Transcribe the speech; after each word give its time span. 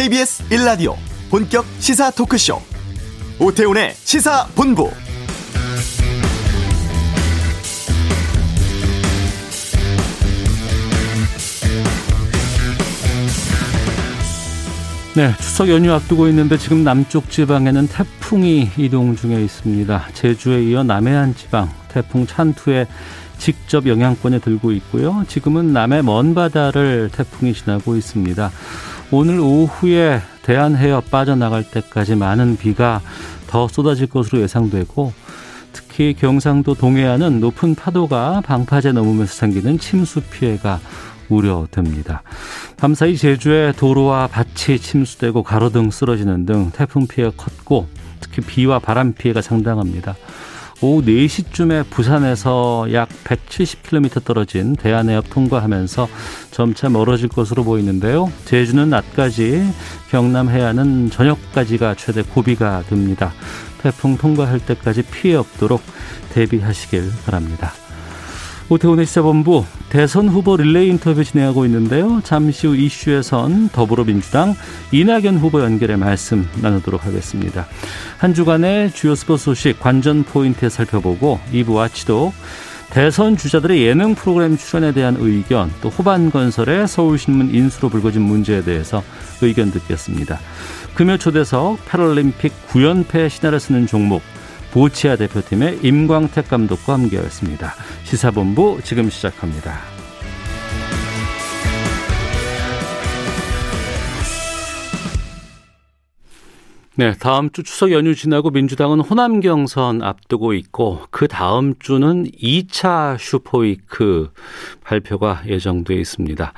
KBS 0.00 0.44
1라디오 0.48 0.94
본격 1.28 1.66
시사 1.78 2.10
토크쇼 2.12 2.58
오태훈의 3.38 3.92
시사본부 3.96 4.90
네, 15.16 15.34
추석 15.38 15.68
연휴 15.68 15.92
앞두고 15.92 16.28
있는데 16.28 16.56
지금 16.56 16.82
남쪽 16.82 17.28
지방에는 17.28 17.88
태풍이 17.88 18.70
이동 18.78 19.14
중에 19.16 19.42
있습니다. 19.42 20.06
제주에 20.14 20.62
이어 20.62 20.82
남해안 20.82 21.34
지방 21.34 21.68
태풍 21.88 22.26
찬투에 22.26 22.86
직접 23.36 23.86
영향권에 23.86 24.38
들고 24.38 24.72
있고요. 24.72 25.24
지금은 25.28 25.74
남해 25.74 26.00
먼 26.00 26.34
바다를 26.34 27.10
태풍이 27.12 27.52
지나고 27.52 27.96
있습니다. 27.96 28.50
오늘 29.12 29.40
오후에 29.40 30.20
대한해협 30.42 31.10
빠져나갈 31.10 31.64
때까지 31.68 32.14
많은 32.14 32.56
비가 32.56 33.00
더 33.48 33.66
쏟아질 33.66 34.06
것으로 34.06 34.40
예상되고 34.42 35.12
특히 35.72 36.14
경상도 36.14 36.74
동해안은 36.74 37.40
높은 37.40 37.74
파도가 37.74 38.40
방파제 38.42 38.92
넘으면서 38.92 39.34
생기는 39.34 39.78
침수 39.78 40.20
피해가 40.20 40.78
우려됩니다. 41.28 42.22
밤사이 42.76 43.16
제주의 43.16 43.72
도로와 43.72 44.28
밭이 44.28 44.78
침수되고 44.78 45.42
가로등 45.42 45.90
쓰러지는 45.90 46.46
등 46.46 46.70
태풍 46.72 47.08
피해가 47.08 47.32
컸고 47.36 47.88
특히 48.20 48.42
비와 48.42 48.78
바람 48.78 49.12
피해가 49.12 49.42
상당합니다. 49.42 50.14
오후 50.82 51.02
4시쯤에 51.02 51.90
부산에서 51.90 52.88
약 52.92 53.08
170km 53.24 54.24
떨어진 54.24 54.74
대한해협 54.76 55.28
통과하면서 55.28 56.08
점차 56.50 56.88
멀어질 56.88 57.28
것으로 57.28 57.64
보이는데요. 57.64 58.32
제주는 58.46 58.88
낮까지, 58.88 59.62
경남 60.10 60.48
해안은 60.48 61.10
저녁까지가 61.10 61.96
최대 61.96 62.22
고비가 62.22 62.82
됩니다. 62.88 63.32
태풍 63.82 64.16
통과할 64.16 64.58
때까지 64.60 65.02
피해 65.02 65.34
없도록 65.34 65.82
대비하시길 66.32 67.10
바랍니다. 67.26 67.72
오태훈의 68.70 69.04
시사본부 69.04 69.64
대선 69.90 70.28
후보 70.28 70.56
릴레이 70.56 70.88
인터뷰 70.88 71.24
진행하고 71.24 71.64
있는데요. 71.66 72.20
잠시 72.22 72.68
후 72.68 72.76
이슈에선 72.76 73.70
더불어민주당 73.70 74.54
이낙연 74.92 75.38
후보 75.38 75.60
연결해 75.60 75.96
말씀 75.96 76.48
나누도록 76.62 77.04
하겠습니다. 77.04 77.66
한 78.16 78.32
주간의 78.32 78.92
주요 78.92 79.16
스포츠 79.16 79.46
소식 79.46 79.80
관전 79.80 80.22
포인트 80.22 80.70
살펴보고 80.70 81.40
2부 81.52 81.74
와치도 81.74 82.32
대선 82.90 83.36
주자들의 83.36 83.82
예능 83.82 84.14
프로그램 84.14 84.56
출연에 84.56 84.92
대한 84.92 85.16
의견 85.18 85.72
또 85.80 85.88
호반 85.88 86.30
건설의 86.30 86.86
서울신문 86.86 87.52
인수로 87.52 87.88
불거진 87.88 88.22
문제에 88.22 88.62
대해서 88.62 89.02
의견 89.42 89.72
듣겠습니다. 89.72 90.38
금요 90.94 91.16
초대석 91.16 91.84
패럴림픽 91.88 92.52
9연패 92.68 93.28
신화를 93.28 93.58
쓰는 93.58 93.88
종목 93.88 94.22
보치아 94.72 95.16
대표팀의 95.16 95.80
임광택 95.82 96.48
감독과 96.48 96.94
함께하였습니다. 96.94 97.74
시사본부 98.04 98.80
지금 98.84 99.10
시작합니다. 99.10 99.78
네, 107.00 107.14
다음 107.18 107.50
주 107.50 107.62
추석 107.62 107.92
연휴 107.92 108.14
지나고 108.14 108.50
민주당은 108.50 109.00
호남 109.00 109.40
경선 109.40 110.02
앞두고 110.02 110.52
있고 110.52 111.00
그 111.10 111.28
다음 111.28 111.72
주는 111.78 112.26
2차 112.30 113.16
슈퍼위크 113.18 114.30
발표가 114.84 115.40
예정돼 115.46 115.94
있습니다. 115.94 116.52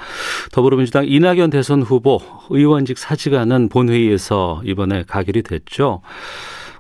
더불어민주당 0.50 1.06
이낙연 1.06 1.50
대선 1.50 1.82
후보 1.82 2.18
의원직 2.50 2.98
사직하는 2.98 3.68
본회의에서 3.68 4.62
이번에 4.64 5.04
가결이 5.06 5.42
됐죠. 5.42 6.00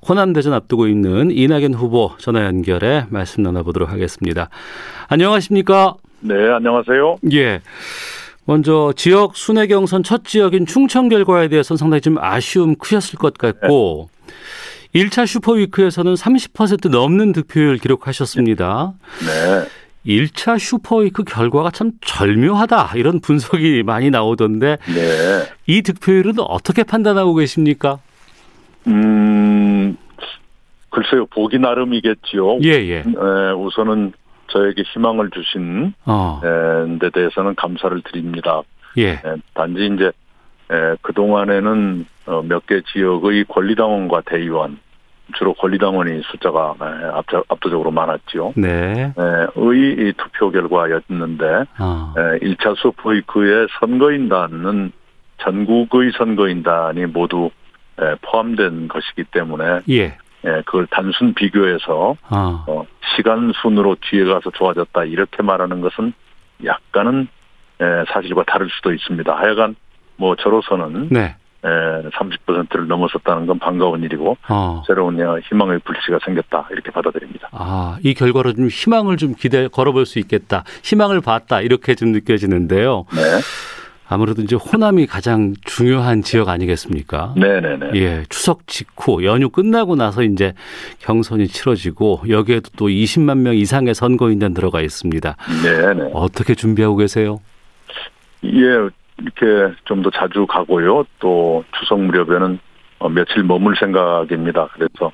호남 0.06 0.32
대전 0.32 0.52
앞두고 0.52 0.88
있는 0.88 1.30
이낙연 1.30 1.74
후보 1.74 2.12
전화 2.18 2.44
연결해 2.44 3.06
말씀 3.08 3.42
나눠보도록 3.42 3.90
하겠습니다. 3.90 4.48
안녕하십니까? 5.08 5.94
네, 6.20 6.34
안녕하세요. 6.50 7.18
예. 7.32 7.60
먼저 8.44 8.92
지역 8.96 9.36
순회 9.36 9.68
경선 9.68 10.02
첫 10.02 10.24
지역인 10.24 10.66
충청 10.66 11.08
결과에 11.08 11.46
대해서는 11.48 11.78
상당히 11.78 12.00
좀 12.00 12.18
아쉬움 12.18 12.74
크셨을 12.74 13.16
것 13.18 13.38
같고 13.38 14.10
네. 14.92 15.04
1차 15.04 15.26
슈퍼위크에서는 15.26 16.14
30% 16.14 16.90
넘는 16.90 17.32
득표율 17.32 17.78
기록하셨습니다. 17.78 18.94
네. 19.24 19.68
1차 20.04 20.58
슈퍼위크 20.58 21.22
결과가 21.22 21.70
참 21.70 21.92
절묘하다 22.04 22.94
이런 22.96 23.20
분석이 23.20 23.84
많이 23.84 24.10
나오던데 24.10 24.78
네. 24.92 25.48
이 25.66 25.82
득표율은 25.82 26.40
어떻게 26.40 26.82
판단하고 26.82 27.36
계십니까? 27.36 28.00
음, 28.86 29.96
글쎄요, 30.90 31.26
보기 31.26 31.58
나름이겠지요. 31.58 32.58
예, 32.64 32.68
예. 32.70 32.96
에, 32.98 33.50
우선은 33.56 34.12
저에게 34.48 34.82
희망을 34.82 35.30
주신 35.30 35.94
어. 36.04 36.40
에, 36.44 36.98
데 36.98 37.10
대해서는 37.10 37.54
감사를 37.54 38.02
드립니다. 38.02 38.62
예. 38.98 39.12
에, 39.12 39.20
단지 39.54 39.86
이제 39.86 40.06
에, 40.70 40.96
그동안에는 41.02 42.06
어, 42.26 42.42
몇 42.42 42.66
개 42.66 42.80
지역의 42.92 43.46
권리당원과 43.48 44.22
대의원 44.26 44.78
주로 45.38 45.54
권리당원이 45.54 46.22
숫자가 46.30 46.74
에, 46.80 47.04
압도, 47.14 47.42
압도적으로 47.48 47.90
많았지요. 47.90 48.52
네. 48.56 49.12
에, 49.16 49.46
의 49.56 50.12
투표 50.18 50.50
결과였는데 50.50 51.44
어. 51.78 52.14
에, 52.18 52.38
1차 52.40 52.76
슈퍼위크의 52.76 53.68
선거인단은 53.80 54.92
전국의 55.38 56.12
선거인단이 56.18 57.06
모두 57.06 57.46
에, 57.46 57.50
포함된 58.22 58.88
것이기 58.88 59.24
때문에 59.24 59.80
예. 59.90 60.16
예, 60.44 60.62
그걸 60.66 60.86
단순 60.88 61.34
비교해서 61.34 62.16
어. 62.30 62.64
어, 62.66 62.84
시간 63.16 63.52
순으로 63.62 63.96
뒤에 64.00 64.24
가서 64.24 64.50
좋아졌다 64.50 65.04
이렇게 65.04 65.42
말하는 65.42 65.80
것은 65.80 66.12
약간은 66.64 67.28
에, 67.80 67.84
사실과 68.12 68.42
다를 68.44 68.68
수도 68.70 68.92
있습니다. 68.92 69.32
하여간 69.32 69.76
뭐 70.16 70.34
저로서는 70.36 71.08
네. 71.10 71.36
에, 71.64 71.68
30%를 72.10 72.88
넘어섰다는 72.88 73.46
건 73.46 73.60
반가운 73.60 74.02
일이고 74.02 74.36
어. 74.48 74.82
새로운 74.86 75.16
희망의 75.48 75.78
불씨가 75.80 76.18
생겼다 76.24 76.68
이렇게 76.72 76.90
받아들입니다. 76.90 77.48
아, 77.52 77.98
이 78.02 78.14
결과로 78.14 78.52
좀 78.52 78.66
희망을 78.66 79.16
좀 79.16 79.34
기대 79.34 79.68
걸어볼 79.68 80.06
수 80.06 80.18
있겠다. 80.18 80.64
희망을 80.82 81.20
봤다. 81.20 81.60
이렇게 81.60 81.94
좀 81.94 82.10
느껴지는데요. 82.10 83.04
네, 83.12 83.22
아무래도 84.12 84.42
이제 84.42 84.56
호남이 84.56 85.06
가장 85.06 85.54
중요한 85.64 86.22
지역 86.22 86.48
아니겠습니까? 86.50 87.34
네, 87.36 87.60
네, 87.60 87.76
네. 87.76 87.90
예, 87.94 88.22
추석 88.28 88.66
직후 88.66 89.24
연휴 89.24 89.48
끝나고 89.48 89.96
나서 89.96 90.22
이제 90.22 90.52
경선이 91.00 91.48
치러지고 91.48 92.22
여기에도 92.28 92.70
또 92.76 92.88
20만 92.88 93.38
명 93.38 93.54
이상의 93.54 93.94
선거인단 93.94 94.54
들어가 94.54 94.80
있습니다. 94.82 95.36
네, 95.64 95.94
네. 95.94 96.10
어떻게 96.12 96.54
준비하고 96.54 96.96
계세요? 96.96 97.40
예, 98.44 98.50
이렇게 99.18 99.74
좀 99.84 100.02
더 100.02 100.10
자주 100.10 100.46
가고요. 100.46 101.04
또 101.20 101.64
추석 101.78 102.00
무렵에는 102.00 102.58
어, 102.98 103.08
며칠 103.08 103.42
머물 103.44 103.76
생각입니다. 103.76 104.68
그래서 104.74 105.12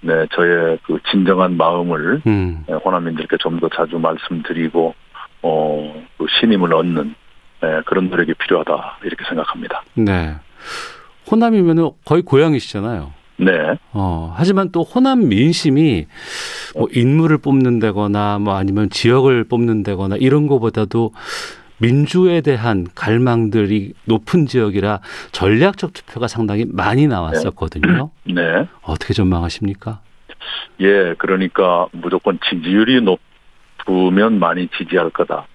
네, 0.00 0.26
저의 0.32 0.78
그 0.84 0.98
진정한 1.10 1.56
마음을 1.56 2.22
음. 2.26 2.64
예, 2.68 2.72
호남민들께 2.74 3.36
좀 3.38 3.58
더 3.60 3.68
자주 3.68 3.98
말씀드리고 3.98 4.94
어, 5.42 6.04
그 6.16 6.26
신임을 6.40 6.72
얻는 6.72 7.14
예, 7.62 7.82
그런 7.86 8.08
노력이 8.08 8.34
필요하다 8.34 8.98
이렇게 9.02 9.24
생각합니다. 9.28 9.82
네. 9.94 10.34
호남이면 11.30 11.90
거의 12.04 12.22
고향이시잖아요. 12.22 13.12
네, 13.40 13.78
어, 13.92 14.34
하지만 14.36 14.72
또 14.72 14.82
호남 14.82 15.28
민심이 15.28 16.06
뭐 16.76 16.88
인물을 16.92 17.38
뽑는다거나 17.38 18.40
뭐 18.40 18.56
아니면 18.56 18.90
지역을 18.90 19.44
뽑는다거나 19.44 20.16
이런 20.16 20.48
거보다도 20.48 21.12
민주에 21.78 22.40
대한 22.40 22.88
갈망들이 22.96 23.92
높은 24.06 24.46
지역이라 24.46 25.00
전략적 25.30 25.92
투표가 25.92 26.26
상당히 26.26 26.64
많이 26.68 27.06
나왔었거든요. 27.06 28.10
네, 28.24 28.66
어떻게 28.82 29.14
전망하십니까? 29.14 30.00
예, 30.80 31.14
그러니까 31.18 31.86
무조건 31.92 32.40
지지율이 32.50 33.02
높으면 33.02 34.40
많이 34.40 34.68
지지할 34.76 35.10
거다. 35.10 35.46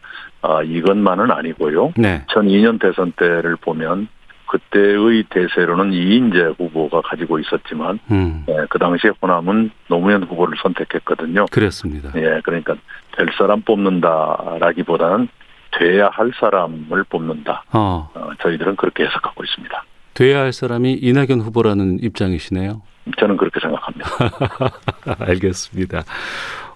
아, 0.44 0.62
이것만은 0.62 1.32
아니고요. 1.32 1.94
네. 1.98 2.24
2002년 2.28 2.80
대선 2.80 3.14
때를 3.14 3.56
보면 3.56 4.10
그때의 4.48 5.24
대세로는 5.30 5.94
이인재 5.94 6.54
후보가 6.60 7.02
가지고 7.02 7.40
있었지만 7.40 8.00
음. 8.12 8.46
예, 8.50 8.54
그 8.70 8.78
당시에 8.78 9.12
호남은 9.22 9.72
노무현 9.88 10.24
후보를 10.24 10.56
선택했거든요. 10.62 11.46
그랬습니다. 11.50 12.12
예, 12.16 12.40
그러니까 12.44 12.76
될 13.18 13.30
사람 13.38 13.62
뽑는다라기보다는 13.62 15.30
돼야 15.80 16.10
할 16.10 16.32
사람을 16.40 17.04
뽑는다. 17.06 17.64
어, 17.72 18.12
어, 18.14 18.30
저희들은 18.44 18.76
그렇게 18.76 19.06
해석하고 19.06 19.44
있습니다. 19.44 19.84
돼야 20.14 20.42
할 20.42 20.54
사람이 20.54 21.00
이낙연 21.02 21.40
후보라는 21.40 22.00
입장이시네요. 22.02 22.84
저는 23.18 23.38
그렇게 23.38 23.60
생각합니다. 23.60 24.10
알겠습니다. 25.26 26.04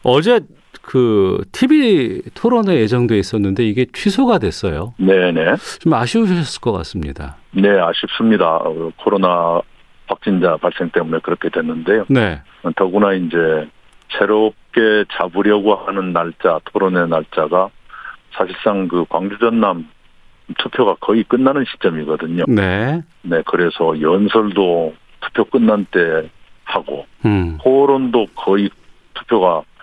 어제 0.02 0.40
그 0.88 1.44
TV 1.52 2.22
토론회 2.34 2.76
예정돼 2.78 3.20
있었는데 3.20 3.66
이게 3.66 3.86
취소가 3.92 4.40
됐어요. 4.40 4.94
네네. 4.98 5.58
좀 5.80 5.94
아쉬우셨을 5.94 6.62
것 6.62 6.72
같습니다. 6.72 7.36
네, 7.52 7.78
아쉽습니다. 7.78 8.56
어, 8.56 8.92
코로나 8.96 9.60
확진자 10.08 10.56
발생 10.56 10.90
때문에 10.92 11.20
그렇게 11.22 11.50
됐는데요. 11.50 12.06
네. 12.08 12.40
더구나 12.78 13.12
이제 13.12 13.68
새롭게 14.18 15.04
잡으려고 15.12 15.76
하는 15.76 16.14
날짜, 16.14 16.62
토론회 16.72 17.06
날짜가 17.06 17.68
사실상 18.32 18.88
그 18.88 19.04
광주 19.10 19.38
전남 19.40 19.90
투표가 20.58 20.96
거의 21.02 21.26
끝나는 21.26 21.66
시점이거든요. 21.70 22.46
네. 22.48 23.02
네, 23.24 23.42
그래서 23.46 24.00
연설도 24.00 24.94
투표 25.20 25.44
끝난 25.44 25.86
때 25.92 26.30
하고 26.64 27.06
음. 27.26 27.58
토론도 27.62 28.28
거의 28.36 28.70
투표가 29.16 29.64
예, 29.64 29.77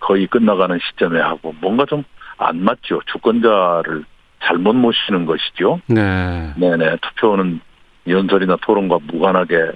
거의 0.00 0.26
끝나가는 0.26 0.78
시점에 0.90 1.20
하고 1.20 1.54
뭔가 1.60 1.84
좀 1.86 2.04
안 2.42 2.64
맞죠. 2.64 3.02
주권자를 3.04 4.02
잘못 4.42 4.74
모시는 4.74 5.26
것이죠. 5.26 5.78
네. 5.88 6.50
네네 6.56 6.96
투표는 7.02 7.60
연설이나 8.08 8.56
토론과 8.62 8.98
무관하게 9.02 9.72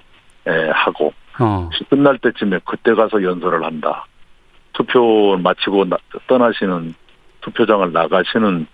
예, 0.49 0.71
하고 0.73 1.13
어. 1.39 1.69
끝날 1.91 2.17
때쯤에 2.17 2.61
그때 2.65 2.95
가서 2.95 3.23
연설을 3.23 3.63
한다. 3.63 4.07
투표 4.73 5.37
마치고 5.37 5.85
나- 5.91 5.99
떠나시는 6.27 6.95
투표장을 7.43 7.93
나가시는 7.93 8.67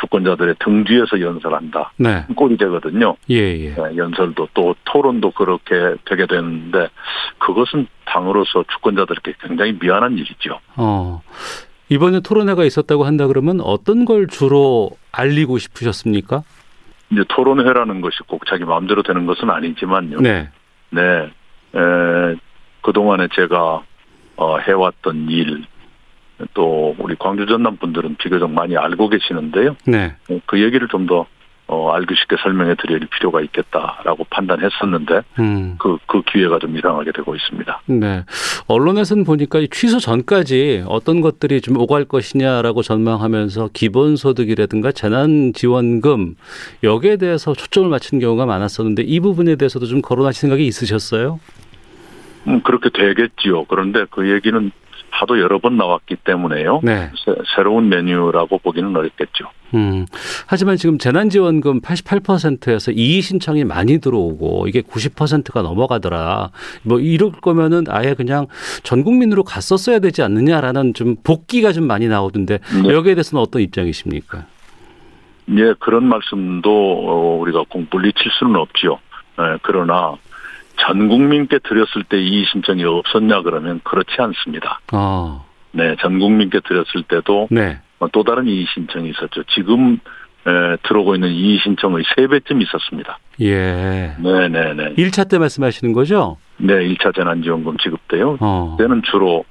주권자들의 0.00 0.56
등 0.58 0.84
뒤에서 0.84 1.20
연설한다. 1.20 1.92
네. 1.96 2.24
꼴이 2.34 2.56
되거든요. 2.56 3.16
예, 3.30 3.36
예. 3.36 3.74
네, 3.74 3.96
연설도 3.96 4.48
또 4.54 4.74
토론도 4.84 5.32
그렇게 5.32 5.96
되게 6.04 6.26
되는데 6.26 6.88
그것은 7.38 7.86
당으로서 8.04 8.64
주권자들에게 8.72 9.34
굉장히 9.40 9.76
미안한 9.80 10.12
일이죠. 10.18 10.60
어. 10.76 11.22
이번에 11.88 12.20
토론회가 12.20 12.64
있었다고 12.64 13.04
한다 13.04 13.26
그러면 13.26 13.60
어떤 13.60 14.04
걸 14.04 14.26
주로 14.26 14.90
알리고 15.10 15.58
싶으셨습니까? 15.58 16.42
이제 17.10 17.24
토론회라는 17.28 18.00
것이 18.02 18.18
꼭 18.26 18.44
자기 18.46 18.64
마음대로 18.64 19.02
되는 19.02 19.26
것은 19.26 19.48
아니지만요. 19.48 20.20
네. 20.20 20.50
네. 20.90 21.00
에, 21.74 22.36
그동안에 22.82 23.28
제가 23.34 23.82
어, 24.36 24.58
해왔던 24.58 25.28
일, 25.30 25.64
또 26.54 26.94
우리 26.98 27.14
광주 27.18 27.46
전남 27.46 27.76
분들은 27.76 28.16
비교적 28.16 28.50
많이 28.50 28.76
알고 28.76 29.08
계시는데요. 29.08 29.76
네. 29.86 30.14
그 30.46 30.62
얘기를 30.62 30.88
좀더 30.88 31.26
어, 31.70 31.90
알기 31.90 32.14
쉽게 32.14 32.36
설명해 32.42 32.76
드릴 32.76 33.00
필요가 33.00 33.42
있겠다라고 33.42 34.24
판단했었는데 34.30 35.20
음. 35.38 35.76
그, 35.78 35.98
그 36.06 36.22
기회가 36.22 36.58
좀 36.58 36.74
일어나게 36.74 37.12
되고 37.12 37.34
있습니다. 37.34 37.82
네. 37.86 38.24
언론에서는 38.68 39.24
보니까 39.24 39.58
이 39.58 39.68
취소 39.68 39.98
전까지 39.98 40.84
어떤 40.86 41.20
것들이 41.20 41.60
좀 41.60 41.76
오갈 41.76 42.06
것이냐라고 42.06 42.80
전망하면서 42.80 43.68
기본소득이라든가 43.74 44.92
재난지원금 44.92 46.36
여기에 46.84 47.18
대해서 47.18 47.52
초점을 47.52 47.90
맞춘 47.90 48.18
경우가 48.18 48.46
많았었는데 48.46 49.02
이 49.02 49.20
부분에 49.20 49.56
대해서도 49.56 49.84
좀 49.84 50.00
거론하실 50.00 50.40
생각이 50.40 50.66
있으셨어요? 50.66 51.38
음, 52.46 52.62
그렇게 52.62 52.88
되겠지요. 52.88 53.64
그런데 53.64 54.06
그 54.10 54.30
얘기는 54.30 54.70
하도 55.10 55.40
여러 55.40 55.58
번 55.58 55.76
나왔기 55.76 56.16
때문에요. 56.24 56.80
네. 56.82 57.10
새, 57.24 57.34
새로운 57.56 57.88
메뉴라고 57.88 58.58
보기는 58.58 58.94
어렵겠죠. 58.94 59.50
음. 59.74 60.06
하지만 60.46 60.76
지금 60.76 60.98
재난지원금 60.98 61.80
88%에서 61.80 62.92
이의 62.92 63.20
신청이 63.20 63.64
많이 63.64 63.98
들어오고 63.98 64.66
이게 64.68 64.80
90%가 64.80 65.62
넘어가더라. 65.62 66.50
뭐 66.82 67.00
이럴 67.00 67.32
거면은 67.32 67.84
아예 67.88 68.14
그냥 68.14 68.46
전 68.82 69.04
국민으로 69.04 69.44
갔었어야 69.44 69.98
되지 69.98 70.22
않느냐라는 70.22 70.94
좀 70.94 71.16
복귀가 71.22 71.72
좀 71.72 71.86
많이 71.86 72.08
나오던데 72.08 72.58
네. 72.82 72.94
여기에 72.94 73.14
대해서는 73.14 73.42
어떤 73.42 73.62
입장이십니까? 73.62 74.46
예, 75.50 75.74
그런 75.78 76.04
말씀도 76.04 76.70
어, 76.70 77.38
우리가 77.40 77.64
공 77.68 77.86
물리칠 77.90 78.30
수는 78.38 78.56
없지요. 78.56 78.98
예, 79.40 79.58
그러나 79.62 80.16
전 80.80 81.08
국민께 81.08 81.58
드렸을 81.60 82.04
때 82.08 82.20
이의 82.20 82.44
신청이 82.50 82.84
없었냐 82.84 83.42
그러면 83.42 83.80
그렇지 83.84 84.16
않습니다. 84.18 84.80
어. 84.92 85.44
네, 85.72 85.96
전 86.00 86.18
국민께 86.18 86.60
드렸을 86.60 87.02
때도 87.08 87.48
네. 87.50 87.78
어, 87.98 88.08
또 88.08 88.22
다른 88.22 88.46
이의 88.46 88.66
신청이 88.72 89.10
있었죠. 89.10 89.42
지금 89.54 89.98
에, 90.46 90.76
들어오고 90.84 91.16
있는 91.16 91.30
이의 91.30 91.58
신청의 91.58 92.04
세 92.14 92.26
배쯤 92.26 92.62
있었습니다. 92.62 93.18
예. 93.40 94.14
네, 94.18 94.48
네, 94.48 94.74
네. 94.74 94.94
1차 94.94 95.28
때 95.28 95.38
말씀하시는 95.38 95.92
거죠? 95.92 96.38
네, 96.58 96.74
1차 96.74 97.14
재난 97.14 97.42
지원금 97.42 97.76
지급 97.78 98.06
때요. 98.08 98.38
어. 98.40 98.76
그때는 98.78 99.02
주로 99.02 99.44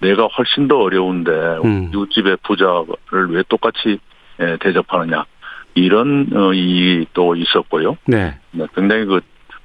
내가 0.00 0.26
훨씬 0.26 0.68
더 0.68 0.78
어려운데 0.78 1.30
음. 1.64 1.90
이웃집의 1.92 2.38
부자를 2.44 3.30
왜 3.30 3.42
똑같이 3.48 3.98
에, 4.40 4.56
대접하느냐 4.58 5.24
이런 5.74 6.28
어, 6.32 6.52
이또 6.52 7.34
있었고요. 7.36 7.96
네. 8.06 8.36
네, 8.52 8.66
굉장히 8.74 9.04
그 9.06 9.20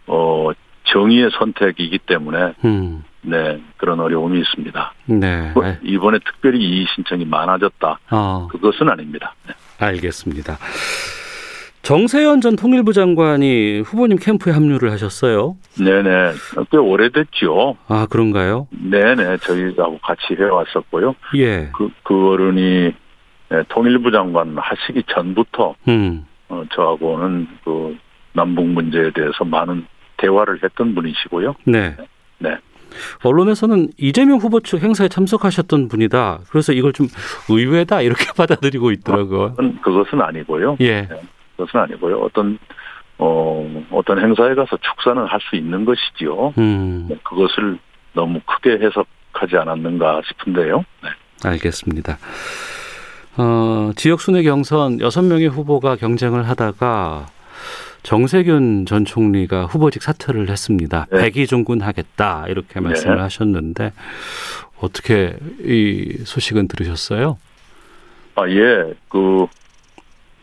어, 0.08 0.50
정의의 0.94 1.30
선택이기 1.38 2.00
때문에 2.00 2.54
음. 2.64 3.04
네 3.22 3.62
그런 3.78 4.00
어려움이 4.00 4.40
있습니다. 4.40 4.94
네. 5.08 5.52
뭐, 5.54 5.64
이번에 5.82 6.20
특별히 6.20 6.60
이의 6.60 6.86
신청이 6.94 7.26
많아졌다 7.26 8.00
어. 8.12 8.48
그것은 8.52 8.90
아닙니다. 8.90 9.34
네. 9.48 9.54
알겠습니다. 9.80 10.58
정세현 11.82 12.40
전 12.40 12.56
통일부 12.56 12.94
장관이 12.94 13.82
후보님 13.82 14.18
캠프에 14.18 14.54
합류를 14.54 14.92
하셨어요. 14.92 15.58
네네 15.78 16.32
꽤 16.72 16.78
오래됐죠. 16.78 17.76
아, 17.90 18.08
그런가요? 18.10 18.68
네네 18.72 19.38
저희하고 19.38 20.00
같이 20.00 20.36
해왔었고요. 20.40 21.16
예. 21.36 21.70
그, 21.76 21.90
그 22.04 22.30
어른이 22.32 22.94
네, 23.50 23.64
통일부 23.68 24.12
장관 24.12 24.58
하시기 24.58 25.04
전부터 25.10 25.76
음. 25.90 26.26
어, 26.48 26.64
저하고는 26.74 27.48
그 27.66 27.98
남북 28.32 28.66
문제에 28.68 29.12
대해서 29.12 29.44
많은 29.44 29.86
대화를 30.24 30.60
했던 30.64 30.96
분이시고요. 30.96 31.56
네. 31.66 31.96
네. 32.40 32.58
언론에서는 33.24 33.90
이재명 33.98 34.38
후보 34.38 34.60
측 34.62 34.82
행사에 34.82 35.08
참석하셨던 35.10 35.88
분이다. 35.90 36.40
그래서 36.50 36.72
이걸 36.74 36.94
좀 36.94 37.08
의외다 37.50 38.02
이렇게 38.02 38.26
받아들이고 38.38 38.92
있더라고요. 38.92 39.52
그건- 39.56 39.82
그것은 39.82 40.22
아니고요. 40.22 40.78
예. 40.82 41.08
그것은 41.58 41.80
아니고요. 41.82 42.20
어떤 42.20 42.58
어 43.18 43.84
어떤 43.92 44.20
행사에 44.20 44.56
가서 44.56 44.78
축사는 44.78 45.22
할 45.26 45.40
수 45.42 45.56
있는 45.56 45.86
것이지요. 45.86 46.54
음. 46.58 47.06
네, 47.10 47.18
그것을 47.24 47.78
너무 48.14 48.40
크게 48.46 48.72
해석하지 48.86 49.58
않았는가 49.58 50.22
싶은데요. 50.28 50.84
네. 51.04 51.10
알겠습니다. 51.46 52.18
어, 53.38 53.92
지역 53.96 54.22
순회 54.22 54.44
경선 54.44 55.00
여섯 55.02 55.24
명의 55.24 55.48
후보가 55.48 55.96
경쟁을 55.96 56.48
하다가 56.48 57.26
정세균 58.04 58.86
전 58.86 59.06
총리가 59.06 59.66
후보직 59.66 60.04
사퇴를 60.04 60.50
했습니다. 60.50 61.08
네. 61.12 61.22
백의종군 61.22 61.82
하겠다 61.82 62.46
이렇게 62.50 62.80
말씀을 62.82 63.16
네. 63.16 63.22
하셨는데 63.22 63.94
어떻게 64.82 65.36
이 65.64 66.18
소식은 66.26 66.68
들으셨어요? 66.68 67.38
아 68.36 68.48
예, 68.50 68.94
그, 69.08 69.48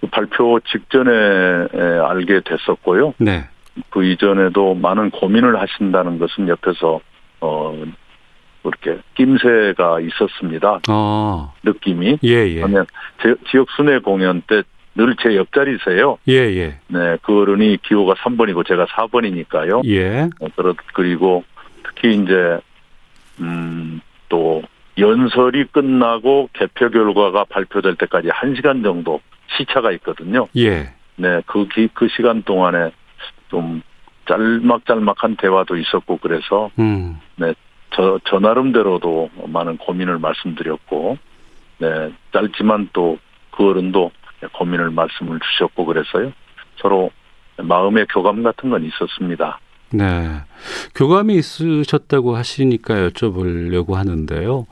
그 0.00 0.06
발표 0.10 0.58
직전에 0.60 1.10
에, 1.12 1.80
알게 1.98 2.40
됐었고요. 2.46 3.14
네. 3.18 3.44
그 3.90 4.04
이전에도 4.04 4.74
많은 4.74 5.10
고민을 5.10 5.60
하신다는 5.60 6.18
것은 6.18 6.48
옆에서 6.48 7.00
어 7.40 7.84
그렇게 8.62 9.00
낌새가 9.14 10.00
있었습니다. 10.00 10.80
어, 10.90 11.52
느낌이. 11.62 12.18
예, 12.24 12.28
예. 12.48 12.54
그러면 12.56 12.86
제- 13.22 13.34
지역 13.50 13.68
순회 13.76 14.00
공연 14.00 14.42
때 14.42 14.62
늘 14.96 15.14
제 15.22 15.36
옆자리세요. 15.36 16.18
예, 16.28 16.34
예. 16.34 16.78
네, 16.88 17.16
그 17.22 17.42
어른이 17.42 17.78
기호가 17.82 18.14
3번이고 18.14 18.66
제가 18.66 18.86
4번이니까요. 18.86 19.86
예. 19.88 20.28
그리고 20.94 21.44
특히 21.84 22.14
이제 22.14 22.58
음 23.40 24.00
또 24.30 24.62
연설이 24.96 25.64
끝나고 25.66 26.48
개표 26.54 26.88
결과가 26.88 27.44
발표될 27.44 27.96
때까지 27.96 28.28
1시간 28.28 28.82
정도 28.82 29.20
시차가 29.58 29.92
있거든요. 29.92 30.46
예. 30.56 30.94
네, 31.16 31.42
그, 31.44 31.68
기, 31.68 31.88
그 31.92 32.08
시간 32.08 32.42
동안에 32.42 32.92
좀 33.50 33.82
짤막짤막한 34.26 35.36
대화도 35.36 35.76
있었고 35.76 36.18
그래서 36.18 36.70
음. 36.78 37.18
저, 37.92 38.20
저 38.24 38.38
나름대로도 38.38 39.30
많은 39.46 39.76
고민을 39.76 40.18
말씀드렸고, 40.18 41.18
네, 41.78 42.12
짧지만 42.32 42.90
또 42.92 43.18
그 43.50 43.68
어른도 43.68 44.10
고민을 44.54 44.90
말씀을 44.90 45.38
주셨고 45.40 45.84
그래서요. 45.84 46.32
서로 46.76 47.10
마음의 47.56 48.06
교감 48.10 48.42
같은 48.42 48.70
건 48.70 48.84
있었습니다. 48.84 49.58
네. 49.92 50.04
교감이 50.94 51.34
있으셨다고 51.34 52.36
하시니까 52.36 53.08
여쭤보려고 53.08 53.94
하는데요. 53.94 54.66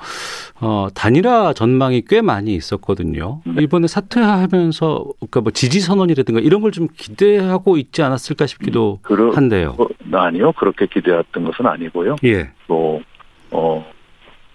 어, 0.61 0.87
단일화 0.95 1.55
전망이 1.55 2.03
꽤 2.09 2.23
많이 2.23 2.55
있었거든요. 2.55 3.41
네. 3.45 3.63
이번에 3.65 3.89
사퇴하면서, 3.89 5.05
그러니까 5.19 5.41
뭐 5.41 5.51
지지 5.51 5.81
선언이라든가 5.81 6.41
이런 6.41 6.61
걸 6.61 6.71
좀 6.71 6.87
기대하고 6.97 7.79
있지 7.79 8.03
않았을까 8.03 8.47
싶기도 8.47 9.01
그러, 9.03 9.31
한데요. 9.33 9.75
어, 9.79 9.87
아니요. 10.13 10.53
그렇게 10.53 10.87
기대했던 10.87 11.45
것은 11.45 11.67
아니고요. 11.67 12.17
예. 12.25 12.51
또, 12.69 13.03
어, 13.51 13.85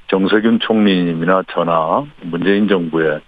정세균 0.07 0.59
총리님이나 0.59 1.43
저나 1.51 2.05
문재인 2.21 2.67
정부의 2.69 3.15
에, 3.17 3.19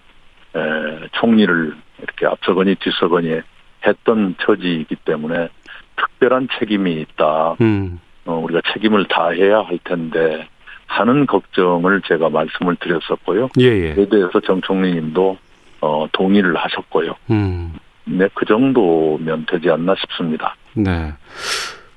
총리를 1.13 1.73
이렇게 1.99 2.25
앞서거니 2.25 2.75
뒤서거니 2.75 3.41
했던 3.85 4.35
처지이기 4.41 4.95
때문에 5.05 5.49
특별한 5.95 6.49
책임이 6.59 6.93
있다. 7.01 7.55
음. 7.61 7.99
어, 8.25 8.39
우리가 8.43 8.61
책임을 8.73 9.05
다해야 9.07 9.59
할 9.59 9.77
텐데 9.83 10.47
하는 10.87 11.25
걱정을 11.25 12.01
제가 12.07 12.29
말씀을 12.29 12.75
드렸었고요. 12.77 13.49
예, 13.59 13.63
예. 13.65 13.93
그에 13.93 14.07
대해서 14.07 14.39
정 14.41 14.61
총리님도 14.61 15.37
어, 15.81 16.07
동의를 16.11 16.55
하셨고요. 16.55 17.15
음. 17.31 17.73
네, 18.05 18.27
그 18.33 18.45
정도면 18.45 19.45
되지 19.49 19.69
않나 19.69 19.95
싶습니다. 19.95 20.55
네. 20.73 21.13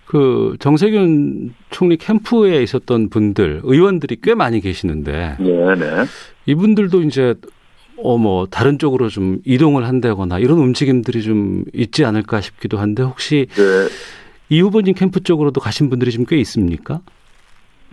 그 0.07 0.57
정세균 0.59 1.55
총리 1.71 1.99
캠프에 1.99 2.63
있었던 2.63 3.11
분들, 3.11 3.61
의원들이 3.63 4.17
꽤 4.23 4.35
많이 4.35 4.61
계시는데 4.61 5.37
네, 5.39 5.75
네. 5.75 6.05
이분들도 6.47 7.03
이제 7.03 7.35
어 8.03 8.19
뭐 8.19 8.47
다른 8.47 8.79
쪽으로 8.79 9.09
좀 9.09 9.39
이동을 9.45 9.87
한다거나 9.87 10.39
이런 10.39 10.59
움직임들이 10.59 11.23
좀 11.23 11.65
있지 11.73 12.05
않을까 12.05 12.41
싶기도 12.41 12.79
한데 12.79 13.03
혹시 13.03 13.47
네, 13.51 13.63
이 14.49 14.61
후보님 14.61 14.95
캠프 14.95 15.21
쪽으로도 15.21 15.61
가신 15.61 15.89
분들이 15.91 16.11
좀꽤 16.11 16.37
있습니까? 16.39 17.01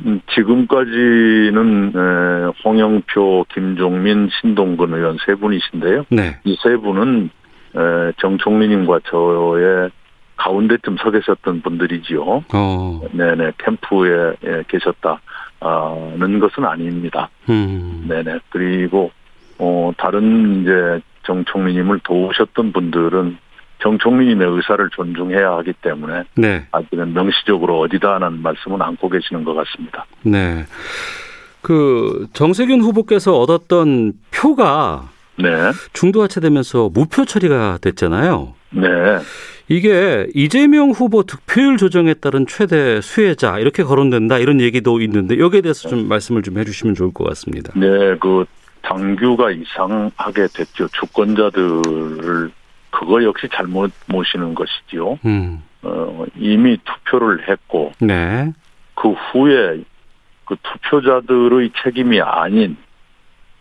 음, 0.05 0.19
지금까지는 0.33 1.93
에, 1.95 2.51
홍영표, 2.65 3.45
김종민, 3.53 4.29
신동근 4.41 4.93
의원 4.93 5.17
세 5.25 5.35
분이신데요. 5.35 6.05
네. 6.09 6.37
이 6.43 6.55
세 6.63 6.75
분은 6.77 7.29
에, 7.75 8.11
정 8.19 8.37
총리님과 8.37 8.99
저의 9.09 9.89
가운데쯤 10.37 10.97
서 10.97 11.11
계셨던 11.11 11.61
분들이지요. 11.61 12.43
어. 12.53 13.01
네네 13.13 13.53
캠프에 13.57 14.33
예, 14.43 14.63
계셨다는 14.67 16.39
것은 16.39 16.65
아닙니다. 16.65 17.29
음. 17.49 18.05
네네 18.09 18.39
그리고 18.49 19.11
어 19.59 19.91
다른 19.97 20.61
이제 20.61 21.01
정 21.23 21.43
총리님을 21.45 21.99
도우셨던 22.03 22.71
분들은 22.73 23.37
정 23.81 23.97
총리님의 23.97 24.47
의사를 24.47 24.89
존중해야 24.91 25.51
하기 25.57 25.73
때문에 25.81 26.23
네. 26.35 26.65
아직은 26.71 27.13
명시적으로 27.13 27.79
어디다 27.81 28.15
하는 28.15 28.41
말씀은 28.41 28.81
않고 28.81 29.09
계시는 29.09 29.43
것 29.43 29.53
같습니다. 29.53 30.05
네. 30.23 30.65
그 31.61 32.27
정세균 32.33 32.81
후보께서 32.81 33.37
얻었던 33.39 34.13
표가 34.31 35.09
네, 35.37 35.49
중도 35.93 36.21
하차되면서 36.23 36.89
무표 36.93 37.25
처리가 37.25 37.79
됐잖아요. 37.81 38.53
네, 38.69 38.85
이게 39.67 40.27
이재명 40.33 40.91
후보 40.91 41.23
득표율 41.23 41.77
조정에 41.77 42.13
따른 42.13 42.45
최대 42.47 43.01
수혜자 43.01 43.57
이렇게 43.59 43.83
거론된다 43.83 44.37
이런 44.37 44.61
얘기도 44.61 45.01
있는데 45.01 45.39
여기에 45.39 45.61
대해서 45.61 45.89
좀 45.89 46.07
말씀을 46.07 46.43
좀 46.43 46.57
해주시면 46.57 46.93
좋을 46.95 47.11
것 47.11 47.27
같습니다. 47.29 47.73
네. 47.75 48.15
그 48.19 48.45
당규가 48.85 49.51
이상하게 49.51 50.47
됐죠. 50.53 50.87
주권자들을 50.89 52.51
그거 52.91 53.23
역시 53.23 53.49
잘못 53.51 53.91
모시는 54.07 54.55
것이지요. 54.55 55.19
음, 55.25 55.63
어, 55.81 56.25
이미 56.37 56.77
투표를 56.77 57.49
했고 57.49 57.91
네, 57.99 58.53
그 58.93 59.09
후에 59.11 59.83
그 60.45 60.55
투표자들의 60.61 61.71
책임이 61.83 62.21
아닌 62.21 62.77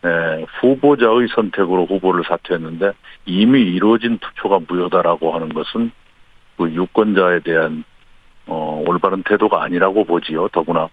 에, 0.04 0.44
후보자의 0.60 1.28
선택으로 1.34 1.86
후보를 1.86 2.24
사퇴했는데 2.28 2.92
이미 3.24 3.62
이루어진 3.62 4.18
투표가 4.18 4.60
무효다라고 4.68 5.32
하는 5.34 5.48
것은 5.48 5.90
그 6.56 6.70
유권자에 6.70 7.40
대한 7.40 7.84
어, 8.46 8.84
올바른 8.86 9.22
태도가 9.22 9.62
아니라고 9.62 10.04
보지요. 10.04 10.48
더구나 10.48 10.88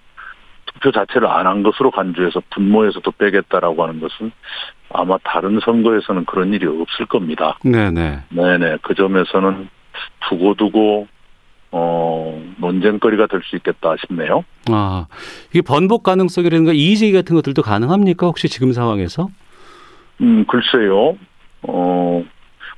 투표 0.73 0.91
자체를 0.91 1.27
안 1.27 1.45
한 1.47 1.63
것으로 1.63 1.91
간주해서 1.91 2.41
분모에서도 2.51 3.09
빼겠다라고 3.11 3.83
하는 3.83 3.99
것은 3.99 4.31
아마 4.93 5.17
다른 5.23 5.59
선거에서는 5.63 6.25
그런 6.25 6.53
일이 6.53 6.65
없을 6.67 7.05
겁니다. 7.05 7.57
네, 7.63 7.89
네, 7.91 8.19
네네 8.29 8.77
그 8.81 8.93
점에서는 8.95 9.69
두고두고 10.29 11.07
어, 11.73 12.41
논쟁거리가 12.57 13.27
될 13.27 13.41
수 13.43 13.55
있겠다 13.55 13.95
싶네요. 14.05 14.43
아 14.69 15.07
이게 15.51 15.61
번복 15.61 16.03
가능성이라든가 16.03 16.73
이의제기 16.73 17.13
같은 17.13 17.35
것들도 17.35 17.61
가능합니까 17.61 18.27
혹시 18.27 18.47
지금 18.49 18.71
상황에서? 18.73 19.29
음, 20.21 20.45
글쎄요. 20.45 21.17
어, 21.63 22.23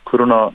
그러나 0.03 0.51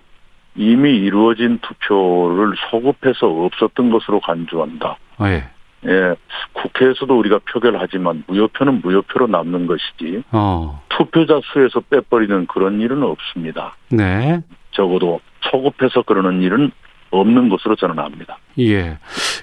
이미 0.54 0.96
이루어진 0.96 1.58
투표를 1.60 2.54
소급해서 2.70 3.26
없었던 3.26 3.90
것으로 3.90 4.20
간주한다. 4.20 4.96
아, 5.18 5.30
예, 5.30 5.44
예, 5.86 6.14
국회에서도 6.52 7.16
우리가 7.18 7.38
표결하지만 7.50 8.24
무효표는 8.26 8.80
무효표로 8.82 9.28
남는 9.28 9.66
것이지 9.66 10.24
어, 10.32 10.82
투표자 10.88 11.40
수에서 11.52 11.80
빼버리는 11.80 12.46
그런 12.46 12.80
일은 12.80 13.02
없습니다. 13.02 13.76
네, 13.90 14.40
적어도 14.72 15.20
소급해서 15.50 16.02
그러는 16.02 16.42
일은 16.42 16.72
없는 17.10 17.48
것으로 17.48 17.76
저는 17.76 17.98
압니다. 17.98 18.38
예. 18.58 18.98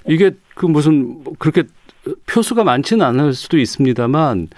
이게 0.08 0.32
그 0.54 0.66
무슨 0.66 1.24
그렇게 1.40 1.64
표수가 2.28 2.64
많지는 2.64 3.06
않을 3.06 3.34
수도 3.34 3.58
있습니다만 3.58 4.50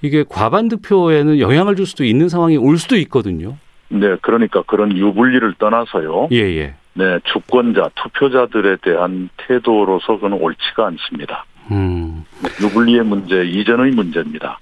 이게 0.00 0.24
과반 0.28 0.68
득표에는 0.68 1.38
영향을 1.38 1.76
줄 1.76 1.86
수도 1.86 2.04
있는 2.04 2.28
상황이 2.28 2.56
올 2.56 2.78
수도 2.78 2.96
있거든요. 2.96 3.56
네, 3.88 4.16
그러니까 4.22 4.62
그런 4.62 4.96
유불리를 4.96 5.54
떠나서요. 5.58 6.28
예, 6.32 6.38
예. 6.38 6.74
네, 6.94 7.18
주권자, 7.24 7.90
투표자들에 7.94 8.76
대한 8.82 9.30
태도로서 9.36 10.18
그는 10.18 10.38
옳지가 10.38 10.86
않습니다. 10.88 11.46
음, 11.70 12.24
유불리의 12.60 13.04
문제 13.04 13.44
이전의 13.44 13.92
문제입니다. 13.92 14.58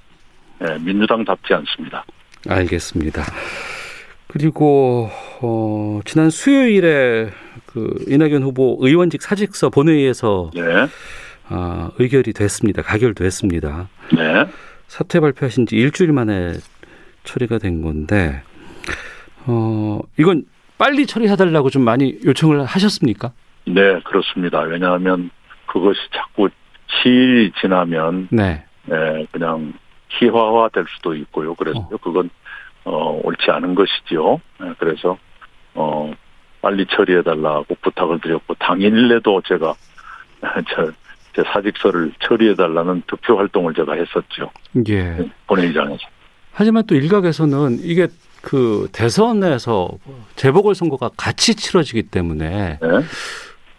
예, 0.62 0.78
민주당답지 0.78 1.54
않습니다. 1.54 2.04
알겠습니다. 2.48 3.22
그리고 4.28 5.10
어, 5.40 6.00
지난 6.04 6.30
수요일에 6.30 7.30
그 7.66 8.04
이낙연 8.06 8.42
후보 8.42 8.78
의원직 8.80 9.22
사직서 9.22 9.70
본회의에서 9.70 10.50
네, 10.54 10.62
아, 11.48 11.90
의결이 11.98 12.32
됐습니다. 12.32 12.82
가결됐습니다. 12.82 13.88
네, 14.16 14.46
사퇴 14.86 15.18
발표하신 15.18 15.66
지 15.66 15.76
일주일 15.76 16.12
만에 16.12 16.52
처리가 17.24 17.58
된 17.58 17.82
건데 17.82 18.42
어, 19.46 20.00
이건 20.16 20.44
빨리 20.80 21.04
처리해달라고 21.04 21.68
좀 21.68 21.84
많이 21.84 22.18
요청을 22.24 22.64
하셨습니까? 22.64 23.32
네, 23.66 24.00
그렇습니다. 24.00 24.60
왜냐하면 24.60 25.28
그것이 25.66 26.00
자꾸 26.10 26.48
시일이 26.86 27.52
지나면 27.60 28.28
네. 28.30 28.64
예, 28.90 29.26
그냥 29.30 29.74
희화화될 30.08 30.86
수도 30.88 31.14
있고요. 31.14 31.54
그래서 31.54 31.80
어. 31.80 31.96
그건 31.98 32.30
어, 32.84 33.20
옳지 33.22 33.50
않은 33.50 33.74
것이죠. 33.74 34.40
예, 34.64 34.72
그래서 34.78 35.18
어, 35.74 36.10
빨리 36.62 36.86
처리해달라고 36.86 37.76
부탁을 37.82 38.18
드렸고 38.20 38.54
당일내도 38.54 39.42
제가 39.42 39.74
저, 40.74 40.90
제 41.36 41.42
사직서를 41.52 42.14
처리해달라는 42.20 43.02
득표 43.06 43.36
활동을 43.36 43.74
제가 43.74 43.92
했었죠. 43.92 44.50
예. 44.88 45.28
본회의장에서. 45.46 46.08
하지만 46.52 46.84
또 46.86 46.94
일각에서는 46.94 47.80
이게 47.82 48.08
그 48.40 48.88
대선에서 48.92 49.90
재보궐 50.36 50.74
선거가 50.74 51.10
같이 51.16 51.54
치러지기 51.54 52.04
때문에 52.04 52.78
네. 52.80 52.88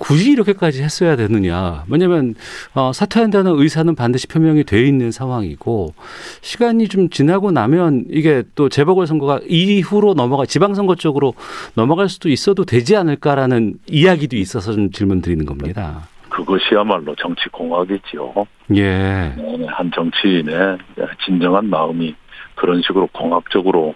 굳이 0.01 0.31
이렇게까지 0.31 0.81
했어야 0.81 1.15
되느냐. 1.15 1.83
왜냐하면 1.87 2.33
어, 2.73 2.91
사퇴한다는 2.91 3.59
의사는 3.59 3.93
반드시 3.93 4.27
표명이 4.27 4.63
돼 4.63 4.81
있는 4.81 5.11
상황이고 5.11 5.93
시간이 6.41 6.87
좀 6.87 7.09
지나고 7.09 7.51
나면 7.51 8.05
이게 8.09 8.41
또 8.55 8.67
재보궐 8.67 9.05
선거가 9.05 9.41
이후로 9.47 10.15
넘어가 10.15 10.47
지방선거 10.47 10.95
쪽으로 10.95 11.35
넘어갈 11.75 12.09
수도 12.09 12.29
있어도 12.29 12.65
되지 12.65 12.95
않을까라는 12.95 13.75
이야기도 13.87 14.37
있어서 14.37 14.73
좀 14.73 14.89
질문 14.91 15.21
드리는 15.21 15.45
겁니다. 15.45 16.07
그것이야말로 16.29 17.13
정치 17.15 17.47
공학이지요. 17.51 18.33
예. 18.75 19.33
네, 19.37 19.65
한 19.67 19.91
정치인의 19.93 20.77
진정한 21.25 21.69
마음이 21.69 22.15
그런 22.55 22.81
식으로 22.81 23.07
공학적으로 23.11 23.93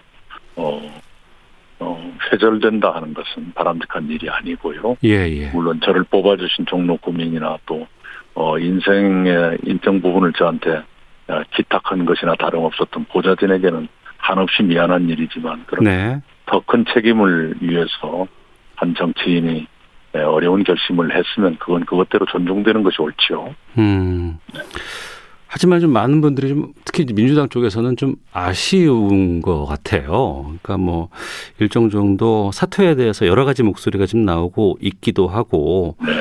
어, 0.56 0.80
어, 1.78 2.12
회절된다 2.32 2.94
하는 2.94 3.14
것은 3.14 3.52
바람직한 3.54 4.08
일이 4.10 4.28
아니고요. 4.28 4.96
예, 5.04 5.28
예. 5.30 5.50
물론 5.50 5.80
저를 5.82 6.04
뽑아주신 6.04 6.66
종로 6.66 6.96
구민이나 6.96 7.58
또 7.66 7.86
어, 8.34 8.58
인생의 8.58 9.58
인정 9.64 10.00
부분을 10.00 10.32
저한테 10.32 10.82
어, 11.28 11.42
기탁한 11.54 12.04
것이나 12.04 12.34
다름없었던 12.34 13.06
보좌진에게는 13.06 13.88
한없이 14.18 14.62
미안한 14.62 15.08
일이지만 15.08 15.64
그런 15.66 15.84
네. 15.84 16.20
더큰 16.46 16.86
책임을 16.92 17.56
위해서 17.60 18.26
한 18.74 18.94
정치인이 18.94 19.66
예, 20.14 20.20
어려운 20.20 20.64
결심을 20.64 21.14
했으면 21.14 21.56
그건 21.58 21.84
그것대로 21.84 22.26
존중되는 22.26 22.82
것이 22.82 23.00
옳지요. 23.00 23.54
음. 23.78 24.38
하지만 25.56 25.80
좀 25.80 25.90
많은 25.90 26.20
분들이 26.20 26.50
좀 26.50 26.74
특히 26.84 27.06
민주당 27.14 27.48
쪽에서는 27.48 27.96
좀 27.96 28.16
아쉬운 28.30 29.40
것 29.40 29.64
같아요. 29.64 30.42
그러니까 30.44 30.76
뭐 30.76 31.08
일정 31.58 31.88
정도 31.88 32.50
사퇴에 32.52 32.94
대해서 32.94 33.26
여러 33.26 33.46
가지 33.46 33.62
목소리가 33.62 34.04
좀 34.04 34.26
나오고 34.26 34.76
있기도 34.82 35.28
하고 35.28 35.96
네. 36.04 36.12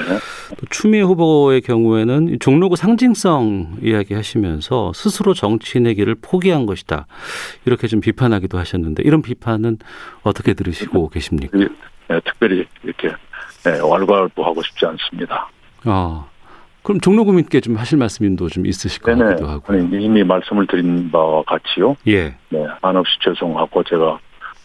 추미애 0.69 1.01
후보의 1.01 1.59
경우에는 1.59 2.39
종로구 2.39 2.77
상징성 2.77 3.79
이야기하시면서 3.81 4.93
스스로 4.95 5.33
정치인의 5.33 5.95
길을 5.95 6.15
포기한 6.21 6.65
것이다 6.65 7.05
이렇게 7.65 7.87
좀 7.87 7.99
비판하기도 7.99 8.57
하셨는데 8.57 9.03
이런 9.03 9.21
비판은 9.21 9.79
어떻게 10.23 10.53
들으시고 10.53 11.09
계십니까? 11.09 11.57
네, 11.57 11.67
특별히 12.23 12.65
이렇게 12.83 13.09
네, 13.65 13.81
왈가왈부하고 13.81 14.63
싶지 14.63 14.85
않습니다. 14.85 15.49
아 15.83 16.25
그럼 16.85 17.01
종로구민께 17.01 17.61
좀 17.61 17.75
하실 17.77 17.97
말씀도 17.97 18.47
좀 18.49 18.65
있으실 18.67 19.01
것 19.01 19.15
네네. 19.15 19.31
같기도 19.31 19.47
하고. 19.49 19.73
아니, 19.73 19.83
이미 20.03 20.23
말씀을 20.23 20.67
드린 20.67 21.09
바와 21.11 21.41
같이요. 21.43 21.95
예. 22.07 22.35
네, 22.49 22.63
한없이 22.81 23.11
죄송하고 23.23 23.83
제가 23.83 24.19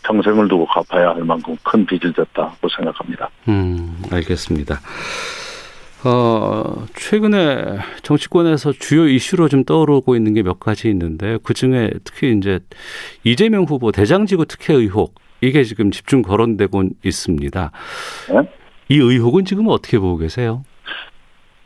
평생을 0.05 0.47
두고 0.49 0.67
갚아야 0.67 1.11
할 1.11 1.25
만큼 1.25 1.57
큰 1.63 1.87
빚을 1.87 2.13
졌다고 2.13 2.69
생각합니다. 2.77 3.31
음, 3.49 3.97
알겠습니다. 4.13 4.81
어, 6.05 6.87
최근에 6.95 7.79
정치권에서 8.03 8.73
주요 8.73 9.07
이슈로 9.09 9.49
좀 9.49 9.65
떠오르고 9.65 10.15
있는 10.17 10.33
게 10.35 10.43
몇 10.43 10.59
가지 10.61 10.89
있는데 10.89 11.39
그 11.43 11.53
중에 11.55 11.91
특히 12.05 12.35
이제 12.37 12.61
이재명 13.25 13.65
후보 13.65 13.93
대장지구 13.93 14.47
특혜 14.47 14.75
의혹 14.75 15.15
이게 15.43 15.63
지금 15.65 15.91
집중 15.91 16.23
거론되고 16.23 16.85
있습니다. 17.05 17.71
네? 18.31 18.51
이 18.89 18.97
의혹은 18.97 19.45
지금 19.45 19.69
어떻게 19.69 19.99
보고 19.99 20.17
계세요? 20.17 20.63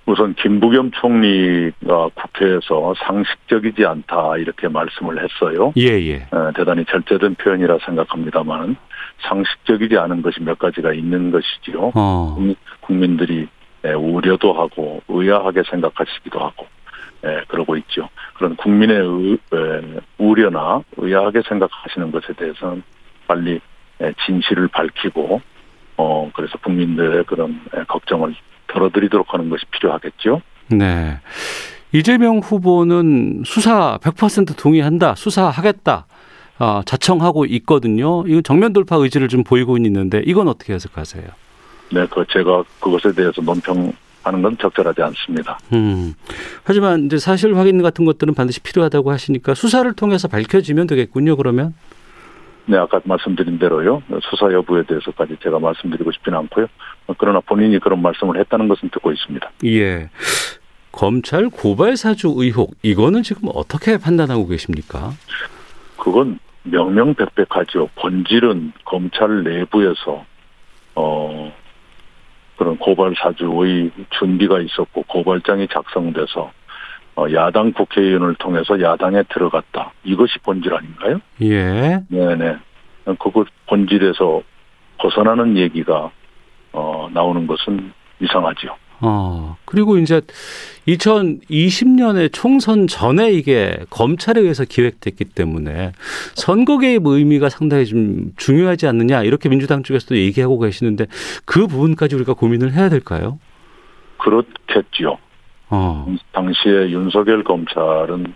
우선 0.06 0.34
김부겸 0.34 0.90
총리가 0.90 2.10
국회에서 2.14 2.94
상식적이지 2.98 3.86
않다 3.86 4.36
이렇게 4.36 4.68
말씀을 4.68 5.22
했어요. 5.22 5.72
예, 5.76 5.88
예. 6.06 6.26
대단히 6.54 6.84
절제된 6.84 7.36
표현이라 7.36 7.78
생각합니다만 7.86 8.76
상식적이지 9.22 9.96
않은 9.96 10.20
것이 10.22 10.40
몇 10.40 10.58
가지가 10.58 10.92
있는 10.92 11.30
것이지요. 11.30 11.92
어. 11.94 12.36
국민들이 12.80 13.48
우려도 13.82 14.52
하고 14.52 15.02
의아하게 15.08 15.62
생각하시기도 15.70 16.38
하고 16.38 16.66
예, 17.24 17.42
그러고 17.48 17.76
있죠. 17.78 18.10
그런 18.34 18.54
국민의 18.56 19.38
의, 19.50 20.02
우려나 20.18 20.82
의아하게 20.98 21.40
생각하시는 21.48 22.10
것에 22.10 22.34
대해서는 22.34 22.82
빨리 23.26 23.60
진실을 24.26 24.68
밝히고 24.68 25.40
어 25.96 26.30
그래서 26.34 26.58
국민들의 26.58 27.24
그런 27.24 27.60
걱정을 27.88 28.34
덜어드리도록 28.68 29.32
하는 29.32 29.50
것이 29.50 29.64
필요하겠죠. 29.72 30.42
네. 30.68 31.18
이재명 31.92 32.38
후보는 32.38 33.42
수사 33.46 33.98
100% 34.02 34.56
동의한다, 34.56 35.14
수사하겠다, 35.14 36.06
어, 36.58 36.82
자청하고 36.84 37.46
있거든요. 37.46 38.24
이거 38.26 38.40
정면 38.42 38.72
돌파 38.72 38.96
의지를 38.96 39.28
좀 39.28 39.44
보이고 39.44 39.76
있는데 39.76 40.22
이건 40.26 40.48
어떻게 40.48 40.72
해석하세요? 40.74 41.24
네, 41.92 42.06
그 42.10 42.24
제가 42.30 42.64
그것에 42.80 43.12
대해서 43.12 43.40
논평하는 43.42 44.42
건 44.42 44.56
적절하지 44.60 45.02
않습니다. 45.02 45.58
음. 45.72 46.14
하지만 46.64 47.06
이제 47.06 47.18
사실 47.18 47.56
확인 47.56 47.82
같은 47.82 48.04
것들은 48.04 48.34
반드시 48.34 48.60
필요하다고 48.60 49.12
하시니까 49.12 49.54
수사를 49.54 49.92
통해서 49.94 50.26
밝혀지면 50.28 50.86
되겠군요. 50.86 51.36
그러면. 51.36 51.74
네, 52.66 52.78
아까 52.78 53.00
말씀드린 53.04 53.58
대로요. 53.58 54.02
수사 54.22 54.52
여부에 54.52 54.84
대해서까지 54.84 55.36
제가 55.42 55.58
말씀드리고 55.58 56.12
싶지는 56.12 56.38
않고요. 56.38 56.66
그러나 57.18 57.40
본인이 57.40 57.78
그런 57.78 58.00
말씀을 58.00 58.38
했다는 58.40 58.68
것은 58.68 58.88
듣고 58.90 59.12
있습니다. 59.12 59.50
예. 59.66 60.08
검찰 60.92 61.50
고발 61.50 61.96
사주 61.96 62.32
의혹 62.36 62.74
이거는 62.82 63.22
지금 63.22 63.48
어떻게 63.52 63.98
판단하고 63.98 64.46
계십니까? 64.46 65.10
그건 65.98 66.38
명명백백하죠. 66.62 67.90
본질은 67.96 68.72
검찰 68.84 69.42
내부에서 69.42 70.24
어 70.94 71.52
그런 72.56 72.78
고발 72.78 73.14
사주의 73.20 73.90
준비가 74.10 74.60
있었고 74.60 75.02
고발장이 75.08 75.68
작성돼서 75.68 76.42
어, 76.42 76.50
야당 77.32 77.72
국회의원을 77.72 78.34
통해서 78.36 78.80
야당에 78.80 79.22
들어갔다. 79.32 79.92
이것이 80.04 80.38
본질 80.40 80.74
아닌가요? 80.74 81.20
예. 81.42 82.02
네네. 82.08 82.56
그것 83.18 83.46
본질에서 83.66 84.42
벗어나는 84.98 85.56
얘기가 85.56 86.10
어, 86.72 87.08
나오는 87.12 87.46
것은 87.46 87.92
이상하지요. 88.20 88.76
어, 89.00 89.56
그리고 89.64 89.98
이제 89.98 90.22
2020년에 90.88 92.32
총선 92.32 92.86
전에 92.86 93.32
이게 93.32 93.76
검찰에 93.90 94.40
의해서 94.40 94.64
기획됐기 94.64 95.24
때문에 95.26 95.92
선거 96.34 96.78
개입 96.78 97.06
의미가 97.06 97.48
상당히 97.48 97.84
좀 97.86 98.32
중요하지 98.36 98.86
않느냐 98.86 99.22
이렇게 99.22 99.48
민주당 99.48 99.82
쪽에서도 99.82 100.16
얘기하고 100.16 100.58
계시는데 100.58 101.06
그 101.44 101.66
부분까지 101.66 102.14
우리가 102.14 102.34
고민을 102.34 102.72
해야 102.72 102.88
될까요? 102.88 103.38
그렇겠지요. 104.18 105.18
어. 105.70 106.06
당시에 106.32 106.90
윤석열 106.90 107.42
검찰은 107.44 108.34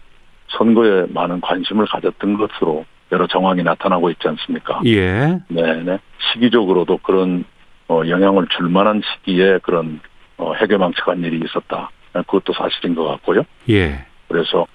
선거에 0.49 1.07
많은 1.11 1.41
관심을 1.41 1.87
가졌던 1.87 2.39
것으로 2.39 2.85
여러 3.13 3.27
정황이 3.27 3.63
나타나고 3.63 4.11
있지 4.11 4.29
않습니까? 4.29 4.81
예. 4.87 5.41
네네. 5.49 5.99
시기적으로도 6.33 6.99
그런 6.99 7.45
어, 7.89 8.03
영향을 8.07 8.47
줄 8.49 8.69
만한 8.69 9.01
시기에 9.03 9.59
그런 9.63 10.01
어, 10.37 10.53
해결망측한 10.55 11.23
일이 11.25 11.41
있었다. 11.45 11.91
그것도 12.13 12.53
사실인 12.53 12.95
것 12.95 13.05
같고요. 13.05 13.43
예. 13.71 14.05
그래서 14.29 14.67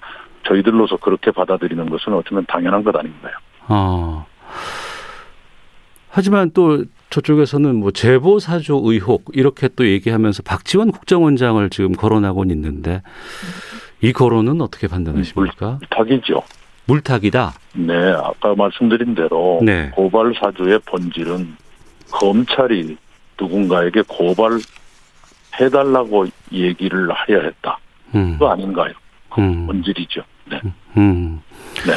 저희들로서 0.46 0.96
그렇게 0.96 1.30
받아들이는 1.30 1.88
것은 1.88 2.12
어쩌면 2.12 2.44
당연한 2.46 2.82
것 2.84 2.94
아닌가요? 2.96 3.34
어. 3.68 4.26
하지만 6.10 6.50
또 6.52 6.84
저쪽에서는 7.14 7.76
뭐 7.76 7.92
제보 7.92 8.40
사조 8.40 8.80
의혹 8.84 9.26
이렇게 9.34 9.68
또 9.68 9.86
얘기하면서 9.86 10.42
박지원 10.42 10.90
국정원장을 10.90 11.70
지금 11.70 11.92
거론하고 11.92 12.42
있는데 12.44 13.02
이 14.00 14.12
거론은 14.12 14.60
어떻게 14.60 14.88
판단하십니까? 14.88 15.78
물타기죠. 15.80 16.42
물타기다. 16.86 17.54
네, 17.74 17.94
아까 18.12 18.56
말씀드린 18.56 19.14
대로 19.14 19.60
네. 19.62 19.90
고발 19.94 20.34
사주의 20.40 20.78
본질은 20.80 21.56
검찰이 22.10 22.96
누군가에게 23.40 24.02
고발 24.08 24.58
해달라고 25.60 26.26
얘기를 26.50 27.12
하려 27.12 27.42
했다. 27.42 27.78
음. 28.16 28.32
그거 28.32 28.50
아닌가요? 28.50 28.92
그 29.32 29.40
음. 29.40 29.66
본질이죠. 29.66 30.20
네. 30.50 30.60
음. 30.96 31.40
네. 31.86 31.92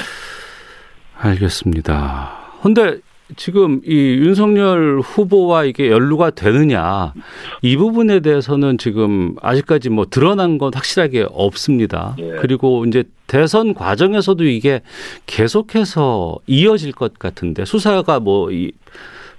알겠습니다. 1.18 2.38
근데 2.62 3.00
지금 3.36 3.82
이 3.86 3.94
윤석열 3.94 5.00
후보와 5.02 5.66
이게 5.66 5.90
연루가 5.92 6.30
되느냐 6.30 7.14
이 7.62 7.76
부분에 7.76 8.22
대해서는 8.22 8.78
지금 8.78 9.36
아직까지 9.42 9.90
뭐 9.90 10.06
드러난 10.10 10.58
건 10.58 10.72
확실하게 10.74 11.28
없습니다. 11.30 12.16
예. 12.20 12.38
그리고 12.40 12.86
이제 12.86 13.04
대선 13.28 13.74
과정에서도 13.74 14.46
이게 14.46 14.82
계속해서 15.26 16.38
이어질 16.48 16.94
것 16.94 17.20
같은데 17.20 17.66
수사가 17.66 18.20
뭐 18.20 18.50
이 18.52 18.72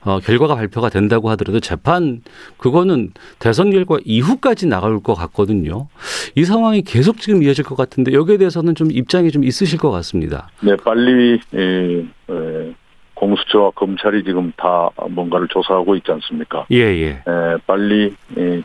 어, 0.03 0.21
결과가 0.21 0.55
발표가 0.55 0.89
된다고 0.89 1.29
하더라도 1.31 1.61
재판 1.61 2.23
그거는 2.57 3.13
대선 3.39 3.71
결과 3.71 3.99
이후까지 4.05 4.67
나갈 4.67 5.01
것 5.01 5.15
같거든요. 5.15 5.89
이 6.35 6.45
상황이 6.45 6.83
계속 6.83 7.19
지금 7.19 7.43
이어질 7.43 7.65
것 7.65 7.77
같은데 7.77 8.13
여기에 8.13 8.39
대해서는 8.39 8.75
좀 8.75 8.93
입장이 8.93 9.31
좀 9.31 9.45
있으실 9.45 9.79
것 9.79 9.91
같습니다. 9.91 10.51
네, 10.61 10.77
빨리 10.77 11.41
에, 11.55 11.99
에, 12.31 12.75
공수처와 13.19 13.73
검찰이 13.73 14.23
지금 14.23 14.53
다 14.57 14.89
뭔가를 15.11 15.49
조사하고 15.49 15.97
있지 15.97 16.13
않습니까? 16.13 16.67
예, 16.71 16.77
예. 16.77 17.09
에, 17.09 17.57
빨리 17.67 18.15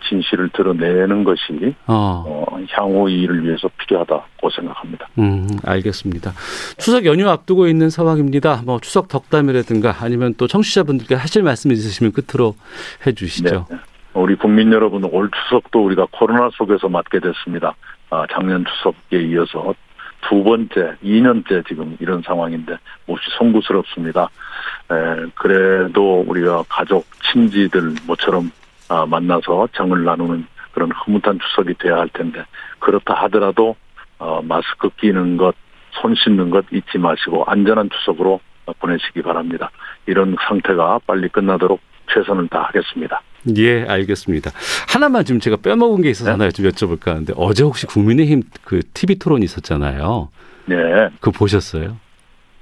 진실을 0.07 0.49
드러내는 0.49 1.23
것이 1.23 1.73
어. 1.87 2.23
어, 2.27 2.59
향후 2.71 3.09
일을 3.09 3.43
위해서 3.43 3.67
필요하다고 3.79 4.49
생각합니다. 4.51 5.07
음, 5.17 5.47
알겠습니다. 5.65 6.31
추석 6.77 7.05
연휴 7.05 7.27
앞두고 7.29 7.67
있는 7.67 7.89
상황입니다. 7.89 8.61
뭐 8.63 8.79
추석 8.79 9.07
덕담이라든가 9.07 9.95
아니면 9.99 10.35
또 10.37 10.47
청취자분들께 10.47 11.15
하실 11.15 11.41
말씀 11.41 11.71
있으시면 11.71 12.11
끝으로 12.11 12.55
해주시죠. 13.05 13.65
네. 13.69 13.77
우리 14.13 14.35
국민 14.35 14.71
여러분 14.71 15.03
올 15.05 15.31
추석도 15.31 15.83
우리가 15.83 16.05
코로나 16.11 16.49
속에서 16.53 16.87
맞게 16.87 17.19
됐습니다. 17.19 17.73
아, 18.11 18.27
작년 18.31 18.63
추석에 18.63 19.23
이어서 19.29 19.73
두 20.27 20.43
번째, 20.43 20.95
2년째 21.03 21.67
지금 21.67 21.97
이런 21.99 22.21
상황인데 22.21 22.77
몹시 23.05 23.29
송구스럽습니다. 23.37 24.29
에, 24.91 25.25
그래도 25.35 26.21
우리가 26.27 26.63
가족, 26.69 27.05
친지들 27.31 27.95
모처럼 28.07 28.51
아, 28.89 29.05
만나서 29.05 29.67
정을 29.73 30.03
나누는 30.03 30.45
그런 30.73 30.91
흐뭇한 30.91 31.39
추석이 31.39 31.75
돼야 31.75 31.97
할 31.97 32.09
텐데 32.09 32.43
그렇다 32.79 33.13
하더라도 33.23 33.75
어, 34.19 34.41
마스크 34.43 34.89
끼는 34.89 35.37
것, 35.37 35.55
손 35.91 36.15
씻는 36.15 36.49
것 36.49 36.65
잊지 36.71 36.97
마시고 36.97 37.43
안전한 37.45 37.89
추석으로 37.89 38.39
보내시기 38.79 39.21
바랍니다. 39.21 39.69
이런 40.05 40.35
상태가 40.47 40.99
빨리 41.05 41.27
끝나도록 41.29 41.79
최선을 42.13 42.47
다하겠습니다. 42.47 43.21
예, 43.57 43.83
알겠습니다. 43.83 44.51
하나만 44.91 45.25
지금 45.25 45.39
제가 45.39 45.57
빼먹은 45.57 46.01
게 46.01 46.09
있어서 46.09 46.31
네? 46.31 46.37
하나 46.37 46.51
좀 46.51 46.65
여쭤볼까 46.67 47.07
하는데 47.07 47.33
어제 47.35 47.63
혹시 47.63 47.85
국민의힘 47.85 48.43
그 48.63 48.79
TV 48.93 49.15
토론 49.15 49.43
있었잖아요. 49.43 50.29
네. 50.65 50.75
그거 51.19 51.31
보셨어요? 51.31 51.97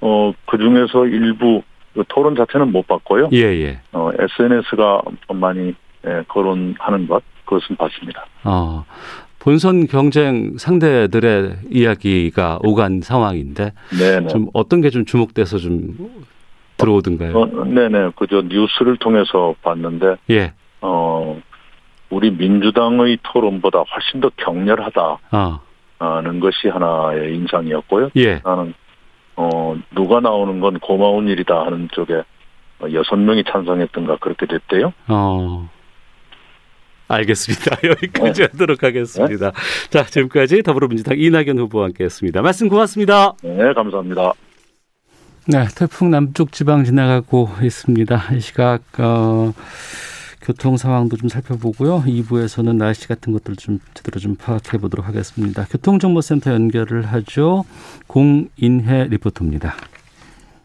어, 0.02 0.34
그 0.50 0.58
중에서 0.58 1.06
일부 1.06 1.62
그 1.94 2.04
토론 2.08 2.36
자체는 2.36 2.72
못 2.72 2.88
봤고요. 2.88 3.30
예, 3.34 3.40
예. 3.40 3.80
어, 3.92 4.10
SNS가 4.18 5.02
많이 5.34 5.74
예, 6.08 6.24
거론하는 6.28 7.08
것 7.08 7.22
그것은 7.46 7.76
봤습니다. 7.76 8.26
어, 8.44 8.86
본선 9.40 9.86
경쟁 9.88 10.58
상대들의 10.58 11.58
이야기가 11.70 12.60
오간 12.64 13.02
상황인데 13.02 13.74
네네. 14.00 14.28
좀 14.30 14.48
어떤 14.54 14.82
게 14.82 14.90
좀 14.90 15.06
주목돼서 15.06 15.58
좀 15.58 15.96
들어오던가요? 16.78 17.38
어, 17.38 17.46
네네. 17.66 18.12
그저 18.16 18.42
뉴스를 18.42 18.98
통해서 18.98 19.54
봤는데 19.62 20.16
예. 20.32 20.54
어 20.82 21.42
우리 22.10 22.32
민주당의 22.32 23.20
토론보다 23.24 23.80
훨씬 23.80 24.22
더 24.22 24.30
격렬하다. 24.38 25.18
아. 25.32 25.60
하는 26.00 26.40
것이 26.40 26.68
하나의 26.68 27.36
인상이었고요. 27.36 28.10
예. 28.16 28.42
나는 28.44 28.74
어 29.36 29.76
누가 29.94 30.20
나오는 30.20 30.60
건 30.60 30.80
고마운 30.80 31.28
일이다 31.28 31.66
하는 31.66 31.88
쪽에 31.92 32.24
여섯 32.94 33.16
명이 33.16 33.44
찬성했던가 33.44 34.18
그렇게 34.18 34.48
됐대요. 34.48 34.94
어. 35.08 35.70
알겠습니다. 37.08 37.78
여기까지 37.88 38.42
네. 38.42 38.48
하도록 38.52 38.82
하겠습니다. 38.82 39.52
네? 39.52 39.90
자, 39.90 40.06
지금까지 40.06 40.64
더불어민주당 40.64 41.20
이낙연 41.20 41.60
후보와 41.60 41.86
함께했습니다. 41.86 42.42
말씀 42.42 42.70
고맙습니다. 42.70 43.34
네, 43.44 43.74
감사합니다. 43.74 44.34
네, 45.48 45.66
태풍 45.76 46.12
남쪽 46.12 46.52
지방 46.52 46.84
지나가고 46.84 47.50
있습니다. 47.62 48.36
이 48.36 48.40
시각 48.40 48.82
어, 49.00 49.52
교통 50.42 50.78
상황도 50.78 51.18
좀 51.18 51.30
살펴보고요. 51.30 52.04
2부에서는 52.06 52.76
날씨 52.76 53.08
같은 53.08 53.32
것들 53.34 53.56
좀 53.56 53.80
제대로 53.94 54.20
좀 54.20 54.36
파악해 54.36 54.78
보도록 54.80 55.08
하겠습니다. 55.08 55.66
교통정보센터 55.70 56.52
연결을 56.52 57.06
하죠. 57.06 57.64
공인혜 58.08 59.06
리포터입니다. 59.06 59.76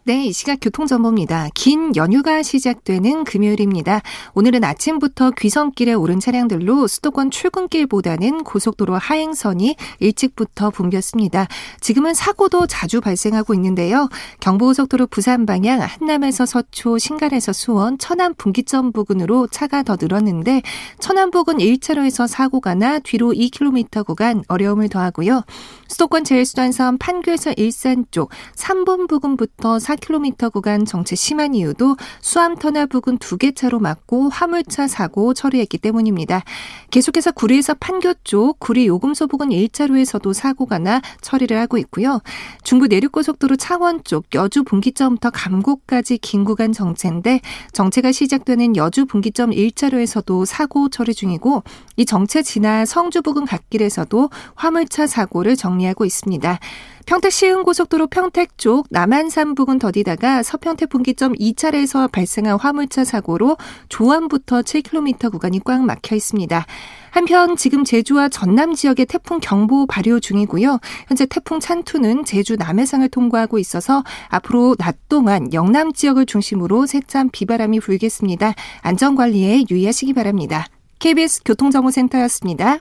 네, 0.07 0.27
이 0.27 0.33
시각 0.33 0.59
교통정보입니다. 0.63 1.49
긴 1.53 1.97
연휴가 1.97 2.45
시작되는 2.45 3.25
금요일입니다. 3.25 4.03
오늘은 4.35 4.63
아침부터 4.63 5.33
귀성길에 5.33 5.95
오른 5.95 6.21
차량들로 6.21 6.87
수도권 6.87 7.33
출근길보다는 7.33 8.45
고속도로 8.45 8.95
하행선이 8.95 9.75
일찍부터 9.99 10.71
붐볐습니다. 10.71 11.49
지금은 11.81 12.15
사고도 12.15 12.69
자주 12.69 13.01
발생하고 13.01 13.53
있는데요. 13.55 14.09
경부고속도로 14.39 15.09
부산 15.09 15.45
방향 15.45 15.81
한남에서 15.81 16.47
서초, 16.47 16.99
신갈에서 16.99 17.53
수원, 17.53 17.99
천안 17.99 18.37
분기점 18.37 18.93
부근으로 18.93 19.49
차가 19.49 19.83
더 19.83 19.97
늘었는데 20.01 20.63
천안 21.01 21.33
부근 21.33 21.57
1차로에서 21.57 22.29
사고가 22.29 22.77
나 22.77 23.01
뒤로 23.01 23.33
2km 23.33 24.07
구간 24.07 24.45
어려움을 24.47 24.89
더하고요. 24.89 25.43
수도권 25.89 26.23
제일수단선 26.23 26.99
판교에서 26.99 27.55
일산 27.57 28.05
쪽 28.13 28.31
3분 28.55 29.09
부근부터 29.09 29.81
4km 29.97 30.53
구간 30.53 30.85
정체 30.85 31.17
심한 31.17 31.55
이유도 31.55 31.97
수암 32.21 32.57
터널 32.57 32.87
부근 32.87 33.19
두 33.19 33.37
개 33.37 33.53
차로 33.53 33.81
막고 33.81 34.31
화물차 34.31 34.89
사고 34.89 35.35
처리했기 35.35 35.77
때문입니다. 35.79 36.43
계속해서 36.91 37.33
구리에서 37.33 37.75
판교 37.75 38.15
쪽 38.25 38.59
구리 38.59 38.87
요금소 38.87 39.27
부근 39.27 39.51
1차로에서도 39.51 40.33
사고가 40.33 40.79
나 40.79 41.03
처리를 41.21 41.59
하고 41.59 41.77
있고요. 41.79 42.21
중부 42.63 42.87
내륙고속도로 42.87 43.57
창원 43.57 44.03
쪽 44.05 44.25
여주 44.35 44.63
분기점부터 44.65 45.31
감곡까지 45.31 46.17
긴 46.19 46.45
구간 46.45 46.73
정체인데 46.73 47.41
정체가 47.73 48.13
시작되는 48.13 48.77
여주 48.77 49.05
분기점 49.05 49.51
1차로에서도 49.51 50.47
사고 50.47 50.89
처리 50.89 51.13
중이고 51.13 51.63
이 51.97 52.07
정체 52.07 52.43
지나 52.43 52.87
성주 52.87 53.21
부근 53.21 53.45
갓길에서도 53.45 54.31
화물차 54.55 55.07
사고를 55.07 55.57
정리하고 55.57 56.07
있습니다. 56.07 56.59
평택 57.07 57.31
시흥고속도로 57.31 58.09
평택 58.09 58.59
쪽 58.59 58.89
남한산 58.91 59.55
부근 59.55 59.79
더디다가 59.79 60.43
서평택 60.43 60.89
분기점 60.89 61.35
2차례에서 61.35 62.11
발생한 62.11 62.59
화물차 62.59 63.05
사고로 63.05 63.57
조안부터 63.89 64.63
7km 64.63 65.31
구간이 65.31 65.61
꽉 65.65 65.85
막혀 65.85 66.17
있습니다. 66.17 66.67
한편 67.13 67.57
지금 67.57 67.85
제주와 67.85 68.29
전남 68.29 68.75
지역에 68.75 69.05
태풍 69.05 69.39
경보 69.39 69.87
발효 69.87 70.19
중이고요. 70.19 70.81
현재 71.07 71.27
태풍 71.27 71.61
찬투는 71.61 72.25
제주 72.25 72.57
남해상을 72.57 73.09
통과하고 73.09 73.61
있어서 73.61 74.03
앞으로 74.29 74.75
낮 74.77 74.97
동안 75.09 75.53
영남 75.53 75.93
지역을 75.93 76.27
중심으로 76.27 76.87
세찬 76.87 77.31
비바람이 77.31 77.79
불겠습니다. 77.79 78.55
안전관리에 78.83 79.67
유의하시기 79.71 80.13
바랍니다. 80.13 80.67
KBS 80.99 81.43
교통정보센터였습니다. 81.45 82.81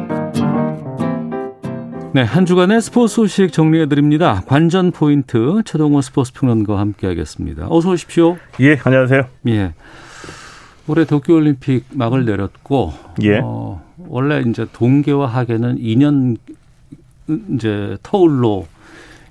네, 2.13 2.23
한 2.23 2.45
주간의 2.45 2.81
스포츠 2.81 3.15
소식 3.15 3.53
정리해 3.53 3.85
드립니다. 3.85 4.43
관전 4.45 4.91
포인트 4.91 5.61
최동호 5.63 6.01
스포츠 6.01 6.33
평론가와 6.33 6.77
함께 6.77 7.07
하겠습니다. 7.07 7.67
어서 7.69 7.91
오십시오. 7.91 8.37
예, 8.59 8.77
안녕하세요. 8.83 9.23
예. 9.47 9.73
올해 10.87 11.05
도쿄 11.05 11.35
올림픽 11.35 11.85
막을 11.91 12.25
내렸고 12.25 12.91
예. 13.21 13.39
어, 13.41 13.81
원래 13.97 14.43
이제 14.45 14.65
동계와 14.73 15.27
하계는 15.27 15.77
2년 15.77 16.35
이제 17.55 17.97
터울로 18.03 18.67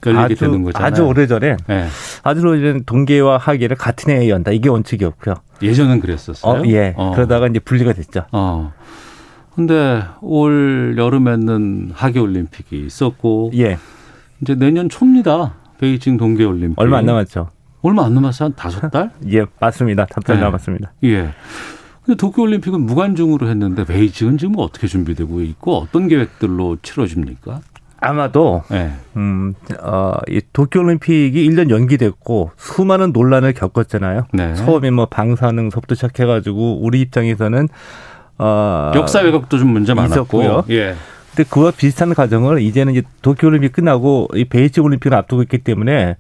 열리게 0.07 0.23
아주, 0.23 0.37
되는 0.37 0.63
거잖아요. 0.63 0.87
아주 0.87 1.03
오래전에 1.03 1.57
네. 1.67 1.87
아주 2.23 2.41
오래전 2.41 2.85
동계와 2.85 3.37
하계를 3.37 3.77
같은 3.77 4.11
해에 4.11 4.31
연다. 4.31 4.53
이게 4.53 4.71
원칙이었고요. 4.71 5.35
예전엔 5.61 6.01
그랬었어요. 6.01 6.63
어, 6.63 6.67
예. 6.69 6.95
어. 6.97 7.13
그러다가 7.15 7.47
이제 7.47 7.59
분리가 7.59 7.93
됐죠. 7.93 8.25
어. 8.33 8.73
근데 9.55 10.03
올 10.21 10.95
여름에는 10.97 11.91
하계 11.95 12.21
올림픽이 12.21 12.85
있었고 12.87 13.51
예. 13.55 13.79
이제 14.41 14.55
내년 14.55 14.89
초입니다. 14.89 15.55
베이징 15.79 16.17
동계 16.17 16.45
올림픽. 16.45 16.79
얼마 16.79 16.99
안 16.99 17.07
남았죠. 17.07 17.49
얼마 17.83 18.05
안 18.05 18.15
남았어요. 18.15 18.47
한 18.47 18.55
다섯 18.55 18.91
달? 18.91 19.11
예, 19.33 19.45
맞습니다. 19.59 20.07
다섯 20.07 20.21
달 20.21 20.37
네. 20.37 20.43
남았습니다. 20.43 20.93
예. 21.05 21.31
근데 22.05 22.17
도쿄 22.17 22.43
올림픽은 22.43 22.81
무관중으로 22.81 23.49
했는데 23.49 23.85
베이징은 23.85 24.39
지금 24.39 24.55
어떻게 24.59 24.87
준비되고 24.87 25.41
있고 25.43 25.77
어떤 25.79 26.09
계획들로 26.09 26.79
치러집니까? 26.83 27.61
아마도 28.03 28.63
네. 28.71 28.93
음, 29.17 29.55
어, 29.83 30.15
이 30.29 30.41
도쿄 30.53 30.81
올림픽이 30.81 31.49
1년 31.51 31.69
연기됐고 31.71 32.53
수많은 32.57 33.13
논란을 33.13 33.53
겪었잖아요. 33.53 34.27
네. 34.33 34.55
처음에 34.55 34.91
뭐 34.91 35.07
방사능서부터 35.07 35.95
시작해 35.95 36.25
가지고 36.25 36.81
우리 36.81 37.03
입장에서는 37.03 37.69
어, 38.43 38.93
역사 38.95 39.21
왜곡도 39.21 39.59
좀 39.59 39.69
문제 39.69 39.93
많았고요. 39.93 40.65
예. 40.71 40.95
근데 41.35 41.49
그와 41.49 41.71
비슷한 41.71 42.15
과정을 42.15 42.63
이제는 42.63 42.95
이제 42.95 43.03
도쿄올림픽 43.23 43.73
끝나고 43.73 44.29
이 44.35 44.47
베이징 44.47 44.83
올림픽을 44.83 45.17
앞두고 45.17 45.43
있기 45.43 45.59
때문에 45.59 46.17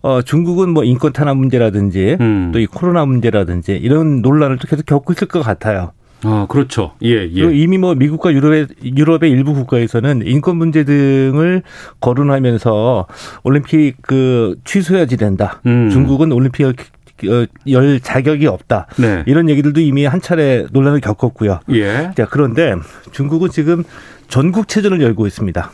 어, 0.00 0.22
중국은 0.22 0.70
뭐 0.70 0.84
인권 0.84 1.12
탄압 1.12 1.36
문제라든지 1.36 2.16
음. 2.20 2.52
또이 2.52 2.66
코로나 2.66 3.04
문제라든지 3.04 3.72
이런 3.72 4.22
논란을 4.22 4.58
또 4.58 4.68
계속 4.68 4.86
겪고 4.86 5.12
있을 5.12 5.26
것 5.26 5.42
같아요. 5.42 5.90
아, 6.22 6.46
그렇죠. 6.48 6.92
예, 7.02 7.28
예. 7.28 7.54
이미 7.54 7.76
뭐 7.78 7.94
미국과 7.94 8.32
유럽의 8.32 8.68
유럽의 8.84 9.30
일부 9.30 9.52
국가에서는 9.52 10.22
인권 10.24 10.56
문제 10.56 10.84
등을 10.84 11.62
거론하면서 12.00 13.06
올림픽 13.42 13.96
그 14.02 14.56
취소해야지 14.64 15.16
된다. 15.16 15.60
음. 15.66 15.90
중국은 15.90 16.32
올림픽을 16.32 16.70
어, 16.70 16.76
열 17.24 18.00
자격이 18.00 18.46
없다. 18.46 18.86
네. 18.98 19.22
이런 19.26 19.48
얘기들도 19.48 19.80
이미 19.80 20.04
한 20.04 20.20
차례 20.20 20.66
논란을 20.70 21.00
겪었고요. 21.00 21.60
예. 21.70 22.10
자, 22.16 22.26
그런데 22.28 22.74
중국은 23.12 23.50
지금 23.50 23.84
전국체전을 24.28 25.00
열고 25.00 25.26
있습니다. 25.26 25.70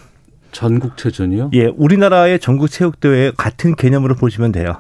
전국체전이요? 0.52 1.50
예, 1.55 1.72
우리나라의 1.76 2.38
전국체육대회 2.38 3.33
같은 3.37 3.74
개념으로 3.74 4.14
보시면 4.14 4.52
돼요. 4.52 4.76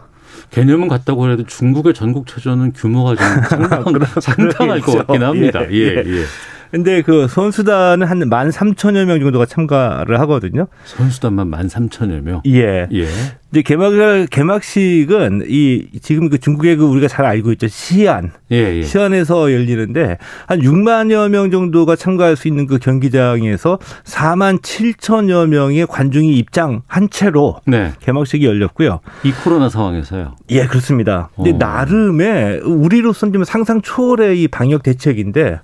개념은 0.50 0.88
같다고 0.88 1.30
해도 1.30 1.44
중국의 1.44 1.94
전국체전은 1.94 2.72
규모가 2.74 3.16
좀 3.16 3.26
상당, 3.48 3.84
상당할 4.20 4.80
것 4.80 4.98
같긴 4.98 5.22
합니다. 5.22 5.62
예, 5.70 5.76
예. 5.76 6.04
예. 6.06 6.24
근데 6.72 7.02
그 7.02 7.28
선수단은 7.28 8.06
한 8.06 8.22
만 8.32 8.50
삼천여 8.50 9.04
명 9.04 9.20
정도가 9.20 9.44
참가를 9.44 10.18
하거든요. 10.20 10.66
선수단만 10.84 11.48
만 11.48 11.68
삼천여 11.68 12.22
명. 12.22 12.40
예. 12.46 12.88
예. 12.92 13.06
이제 13.50 13.60
개막 13.60 13.92
개막식은 14.30 15.44
이 15.48 15.86
지금 16.00 16.30
그 16.30 16.38
중국의 16.38 16.76
그 16.76 16.84
우리가 16.86 17.06
잘 17.08 17.26
알고 17.26 17.52
있죠 17.52 17.68
시안 17.68 18.32
예, 18.50 18.78
예. 18.78 18.82
시안에서 18.82 19.52
열리는데 19.52 20.16
한 20.46 20.60
6만여 20.60 21.28
명 21.28 21.50
정도가 21.50 21.94
참가할 21.96 22.36
수 22.36 22.48
있는 22.48 22.66
그 22.66 22.78
경기장에서 22.78 23.78
4만 24.04 24.62
7천여 24.62 25.48
명의 25.48 25.86
관중이 25.86 26.34
입장한 26.38 27.10
채로 27.10 27.60
네. 27.66 27.92
개막식이 28.00 28.46
열렸고요. 28.46 29.00
이 29.24 29.32
코로나 29.44 29.68
상황에서요. 29.68 30.36
예, 30.50 30.66
그렇습니다. 30.66 31.28
근데 31.36 31.50
어. 31.50 31.56
나름의 31.58 32.60
우리로서는 32.60 33.34
좀 33.34 33.44
상상 33.44 33.82
초월의 33.82 34.40
이 34.42 34.48
방역 34.48 34.82
대책인데 34.82 35.60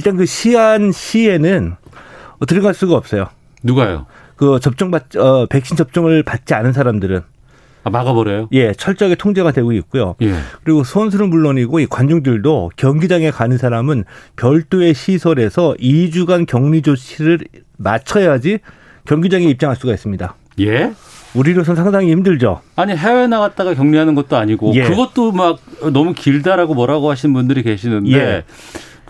일단 0.00 0.16
그 0.16 0.24
시안 0.24 0.92
시에는 0.92 1.76
들어갈 2.48 2.72
수가 2.72 2.96
없어요. 2.96 3.28
누가요? 3.62 4.06
그 4.34 4.58
접종 4.58 4.90
받 4.90 5.14
어, 5.14 5.44
백신 5.44 5.76
접종을 5.76 6.22
받지 6.22 6.54
않은 6.54 6.72
사람들은 6.72 7.20
아, 7.84 7.90
막아버려요? 7.90 8.48
예, 8.52 8.72
철저하게 8.72 9.16
통제가 9.16 9.52
되고 9.52 9.72
있고요. 9.72 10.14
예. 10.22 10.32
그리고 10.64 10.84
선수는 10.84 11.28
물론이고 11.28 11.80
이 11.80 11.86
관중들도 11.86 12.70
경기장에 12.76 13.30
가는 13.30 13.58
사람은 13.58 14.04
별도의 14.36 14.94
시설에서 14.94 15.74
2주간 15.78 16.46
격리 16.46 16.80
조치를 16.80 17.40
마쳐야지 17.76 18.60
경기장에 19.04 19.44
입장할 19.44 19.76
수가 19.76 19.92
있습니다. 19.92 20.34
예? 20.60 20.94
우리로선 21.34 21.76
상당히 21.76 22.10
힘들죠. 22.10 22.62
아니 22.76 22.96
해외 22.96 23.26
나갔다가 23.26 23.74
격리하는 23.74 24.14
것도 24.14 24.38
아니고 24.38 24.74
예. 24.76 24.84
그것도 24.84 25.32
막 25.32 25.58
너무 25.92 26.14
길다라고 26.14 26.72
뭐라고 26.72 27.10
하시는 27.10 27.34
분들이 27.34 27.62
계시는데 27.62 28.10
예. 28.12 28.44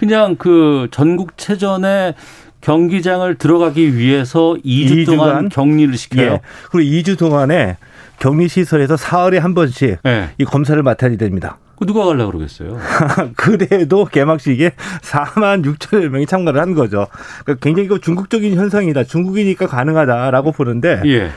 그냥 0.00 0.36
그 0.36 0.88
전국 0.90 1.36
체전에 1.36 2.14
경기장을 2.62 3.34
들어가기 3.34 3.98
위해서 3.98 4.56
2주 4.64 5.04
2주간? 5.04 5.06
동안 5.06 5.48
격리를 5.50 5.94
시켜요. 5.94 6.32
예. 6.32 6.40
그리고 6.70 6.90
2주 6.90 7.18
동안에 7.18 7.76
격리 8.18 8.48
시설에서 8.48 8.96
사흘에 8.96 9.36
한 9.36 9.52
번씩 9.52 9.98
예. 10.06 10.30
이 10.38 10.44
검사를 10.46 10.82
맡아야 10.82 11.14
됩니다. 11.18 11.58
누가 11.86 12.06
가려고 12.06 12.32
그러겠어요? 12.32 12.78
그래도 13.36 14.06
개막식에 14.06 14.72
4만 15.02 15.66
6천여 15.66 16.08
명이 16.08 16.24
참가를 16.24 16.62
한 16.62 16.74
거죠. 16.74 17.06
그러니까 17.44 17.62
굉장히 17.62 17.88
그 17.88 18.00
중국적인 18.00 18.54
현상이다. 18.54 19.04
중국이니까 19.04 19.66
가능하다라고 19.66 20.52
보는데 20.52 21.02
예. 21.04 21.30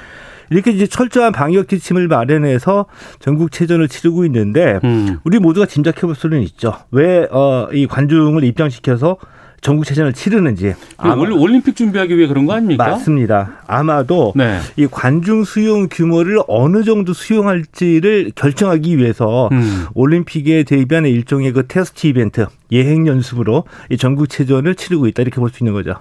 이렇게 0.54 0.72
이제 0.72 0.86
철저한 0.88 1.32
방역 1.32 1.68
지침을 1.68 2.08
마련해서 2.08 2.86
전국 3.20 3.52
체전을 3.52 3.88
치르고 3.88 4.24
있는데 4.26 4.80
음. 4.84 5.20
우리 5.24 5.40
모두가 5.40 5.66
짐작해 5.66 6.02
볼 6.02 6.16
수는 6.16 6.42
있죠. 6.44 6.76
왜이 6.92 7.28
어, 7.32 7.68
관중을 7.90 8.44
입장시켜서 8.44 9.18
전국 9.62 9.86
체전을 9.86 10.12
치르는지. 10.12 10.74
아마, 10.98 11.16
올림픽 11.16 11.76
준비하기 11.76 12.18
위해 12.18 12.28
그런 12.28 12.46
거 12.46 12.54
아닙니까? 12.54 12.86
맞습니다. 12.86 13.62
아마도 13.66 14.34
네. 14.36 14.60
이 14.76 14.88
관중 14.88 15.46
수용 15.46 15.88
규모를 15.90 16.40
어느 16.50 16.84
정도 16.84 17.14
수용할지를 17.14 18.34
결정하기 18.36 18.98
위해서 18.98 19.48
음. 19.54 19.86
올림픽에 19.94 20.64
대비하는 20.64 21.10
일종의 21.10 21.54
그 21.54 21.66
테스트 21.66 22.08
이벤트, 22.08 22.46
예행 22.74 23.08
연습으로 23.08 23.64
이 23.90 23.98
전국 23.98 24.28
체전을 24.28 24.76
치르고 24.76 25.08
있다 25.08 25.22
이렇게 25.22 25.40
볼 25.40 25.50
수 25.50 25.64
있는 25.64 25.72
거죠. 25.74 25.96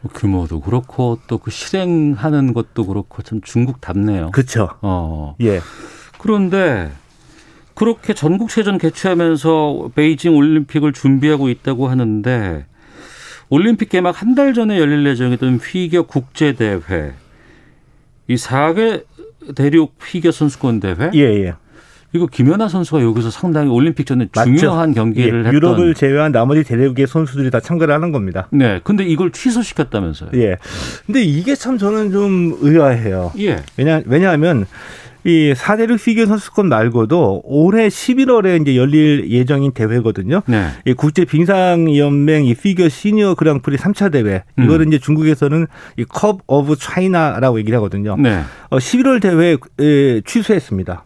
뭐 0.00 0.12
규모도 0.14 0.60
그렇고 0.60 1.18
또 1.26 1.38
그 1.38 1.50
실행하는 1.50 2.52
것도 2.54 2.86
그렇고 2.86 3.22
참 3.22 3.40
중국답네요. 3.42 4.30
그렇죠. 4.30 4.68
어. 4.82 5.34
예. 5.40 5.60
그런데 6.18 6.90
그렇게 7.74 8.12
전국체전 8.14 8.78
개최하면서 8.78 9.90
베이징 9.94 10.36
올림픽을 10.36 10.92
준비하고 10.92 11.48
있다고 11.48 11.88
하는데 11.88 12.66
올림픽 13.50 13.88
개막 13.88 14.20
한 14.20 14.34
달 14.34 14.52
전에 14.52 14.78
열릴 14.78 15.06
예정이던 15.06 15.58
피겨 15.60 16.02
국제 16.02 16.52
대회 16.52 17.12
이 18.26 18.34
4개 18.34 19.04
대륙 19.54 19.96
피겨 19.98 20.30
선수권 20.30 20.80
대회 20.80 21.10
예, 21.14 21.20
예. 21.44 21.54
이거 22.14 22.26
김연아 22.26 22.68
선수가 22.68 23.02
여기서 23.02 23.30
상당히 23.30 23.70
올림픽 23.70 24.06
전에 24.06 24.28
중요한 24.32 24.90
맞죠? 24.90 25.00
경기를 25.00 25.32
예, 25.32 25.38
했던 25.38 25.54
유럽을 25.54 25.94
제외한 25.94 26.32
나머지 26.32 26.64
대륙의 26.64 27.06
선수들이 27.06 27.50
다 27.50 27.60
참가를 27.60 27.92
하는 27.94 28.12
겁니다. 28.12 28.48
네. 28.50 28.80
근데 28.82 29.04
이걸 29.04 29.30
취소시켰다면서요. 29.30 30.30
예. 30.34 30.56
근데 31.06 31.22
이게 31.22 31.54
참 31.54 31.76
저는 31.76 32.10
좀 32.10 32.56
의아해요. 32.60 33.32
예. 33.38 33.62
왜냐 33.76 34.00
왜냐하면 34.06 34.64
이 35.24 35.52
4대륙 35.54 36.02
피겨 36.02 36.24
선수권 36.24 36.70
말고도 36.70 37.42
올해 37.44 37.88
11월에 37.88 38.62
이제 38.62 38.76
열릴 38.76 39.28
예정인 39.28 39.72
대회거든요. 39.72 40.40
네. 40.46 40.68
이 40.86 40.94
국제 40.94 41.26
빙상 41.26 41.94
연맹 41.94 42.46
이 42.46 42.54
피겨 42.54 42.88
시니어 42.88 43.34
그랑프리 43.34 43.76
3차 43.76 44.12
대회. 44.12 44.44
음. 44.58 44.64
이거를 44.64 44.86
음. 44.86 44.88
이제 44.88 44.98
중국에서는 44.98 45.66
이 45.98 46.09
Cup 46.09 46.40
of 46.46 46.76
China라고 46.76 47.58
얘기를 47.58 47.76
하거든요. 47.76 48.16
네. 48.16 48.40
어 48.70 48.78
11월 48.78 49.20
대회 49.20 49.58
취소했습니다. 50.24 51.04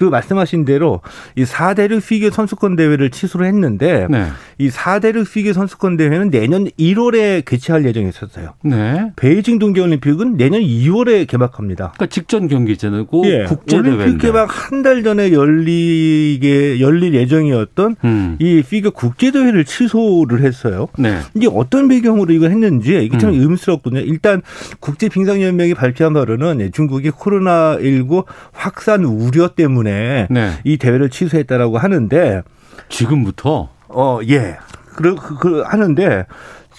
그리고 0.00 0.10
말씀하신 0.12 0.64
대로 0.64 1.02
이 1.36 1.44
4대륙 1.44 2.02
피겨 2.06 2.30
선수권 2.30 2.74
대회를 2.74 3.10
취소를 3.10 3.46
했는데 3.48 4.06
네. 4.08 4.28
이 4.56 4.70
4대륙 4.70 5.30
피겨 5.30 5.52
선수권 5.52 5.98
대회는 5.98 6.30
내년 6.30 6.68
1월에 6.78 7.44
개최할 7.44 7.84
예정이었어요. 7.84 8.54
네. 8.64 9.12
베이징 9.16 9.58
동계올림픽은 9.58 10.38
내년 10.38 10.62
2월에 10.62 11.26
개막합니다. 11.26 11.92
그러니까 11.96 12.06
직전 12.06 12.48
경기잖아요. 12.48 13.06
예. 13.26 13.44
국제 13.44 13.82
대회 13.82 13.92
올림픽 13.92 14.18
개막 14.22 14.48
한 14.50 14.80
달 14.80 15.02
전에 15.02 15.32
열리게 15.32 16.80
열릴 16.80 17.12
예정이었던 17.14 17.96
음. 18.04 18.36
이 18.38 18.62
피겨 18.62 18.88
국제 18.88 19.30
대회를 19.30 19.66
취소를 19.66 20.40
했어요. 20.40 20.88
네. 20.98 21.18
이게 21.34 21.46
어떤 21.52 21.88
배경으로 21.88 22.32
이걸 22.32 22.50
했는지 22.50 22.96
이게 23.04 23.18
참 23.18 23.34
음. 23.34 23.40
의문스럽거든요. 23.40 24.00
일단 24.00 24.40
국제 24.80 25.10
빙상 25.10 25.42
연맹이 25.42 25.74
발표한 25.74 26.14
바로는 26.14 26.70
중국이 26.72 27.10
코로나 27.10 27.76
19 27.78 28.22
확산 28.52 29.04
우려 29.04 29.48
때문에 29.48 29.89
때문에 29.90 30.26
네. 30.30 30.50
이 30.64 30.76
대회를 30.76 31.10
취소했다라고 31.10 31.78
하는데 31.78 32.42
지금부터 32.88 33.70
어 33.88 34.20
예. 34.28 34.56
그, 34.96 35.14
그, 35.14 35.38
그 35.38 35.62
하는데 35.62 36.26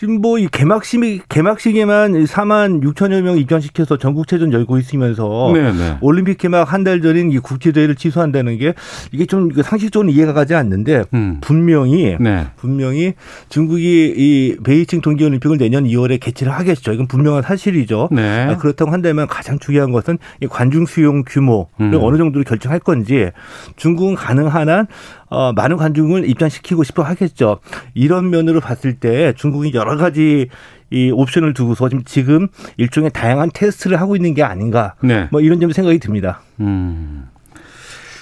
지금 0.02 0.20
뭐 0.20 0.40
이 0.40 0.48
개막식이 0.48 1.22
개막식에만 1.30 2.24
4만 2.26 2.82
6천여 2.82 3.22
명 3.22 3.38
입장시켜서 3.38 3.98
전국체전 3.98 4.52
열고 4.52 4.80
있으면서 4.80 5.52
네네. 5.54 5.72
네. 5.74 5.98
올림픽 6.02 6.40
개막 6.40 6.74
한 6.74 6.82
달 6.84 7.00
전인 7.04 7.32
이 7.32 7.38
국제대회를 7.38 7.94
취소한다는 7.94 8.58
게 8.58 8.74
이게 9.12 9.28
좀 9.28 9.52
상식적으로 9.62 10.10
이해가 10.10 10.34
가지 10.34 10.56
않는데 10.56 11.04
음. 11.14 11.38
분명히 11.42 12.18
네. 12.20 12.48
분명히 12.56 13.14
중국이 13.50 14.16
이 14.18 14.58
베이징 14.64 15.02
동계올림픽을 15.02 15.60
내년 15.60 15.84
2월에 15.84 16.20
개최를 16.20 16.52
하겠죠. 16.52 16.94
이건 16.94 17.08
분명한 17.08 17.44
사실이죠. 17.44 18.10
네. 18.12 18.48
아, 18.50 18.58
그렇다고 18.58 18.90
한다면 18.92 19.28
가장 19.28 19.60
중요한 19.60 19.92
것은 19.92 20.18
이 20.42 20.48
관중 20.48 20.88
수용 20.88 21.24
규모를 21.28 21.68
음. 21.80 21.94
어느 22.02 22.18
정도로 22.18 22.44
결정할 22.44 22.80
건지 22.80 23.30
중국은 23.76 24.16
가능한 24.16 24.70
한 24.70 24.88
어, 25.32 25.54
많은 25.54 25.78
관중을 25.78 26.30
입장시키고 26.30 26.84
싶어 26.84 27.04
하겠죠. 27.04 27.60
이런 27.94 28.30
면으로 28.30 28.60
봤을 28.60 28.96
때 28.96 29.34
중국이 29.38 29.72
여러 29.74 29.96
가지 29.96 30.50
이 30.92 31.10
옵션을 31.10 31.54
두고서 31.54 31.88
지금 31.88 32.04
지금 32.04 32.48
일종의 32.76 33.12
다양한 33.12 33.50
테스트를 33.54 34.00
하고 34.00 34.18
있는 34.18 34.34
게 34.34 34.44
아닌가. 34.44 34.96
네. 35.02 35.30
뭐 35.32 35.40
이런 35.40 35.62
점 35.62 35.72
생각이 35.72 36.00
듭니다. 36.00 36.42
음. 36.60 37.30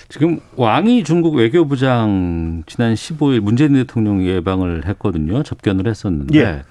지금 0.08 0.39
왕이 0.56 1.04
중국 1.04 1.36
외교부장 1.36 2.63
지난 2.67 2.93
15일 2.93 3.39
문재인 3.41 3.74
대통령 3.74 4.26
예방을 4.26 4.86
했거든요. 4.88 5.41
접견을 5.43 5.88
했었는데 5.88 6.39
예. 6.39 6.62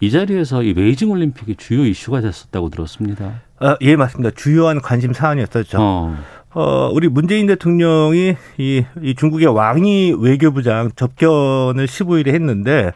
이 0.00 0.10
자리에서 0.10 0.62
이 0.62 0.74
베이징 0.74 1.10
올림픽이 1.10 1.56
주요 1.56 1.84
이슈가 1.86 2.20
됐었다고 2.20 2.70
들었습니다. 2.70 3.42
아, 3.58 3.76
예, 3.80 3.96
맞습니다. 3.96 4.30
주요한 4.36 4.80
관심 4.80 5.12
사안이었었죠. 5.12 5.78
어. 5.80 6.16
어, 6.54 6.88
우리 6.92 7.08
문재인 7.08 7.46
대통령이 7.48 8.36
이, 8.58 8.84
이 9.02 9.14
중국의 9.16 9.48
왕이 9.48 10.14
외교부장 10.18 10.90
접견을 10.94 11.86
15일에 11.86 12.28
했는데 12.28 12.92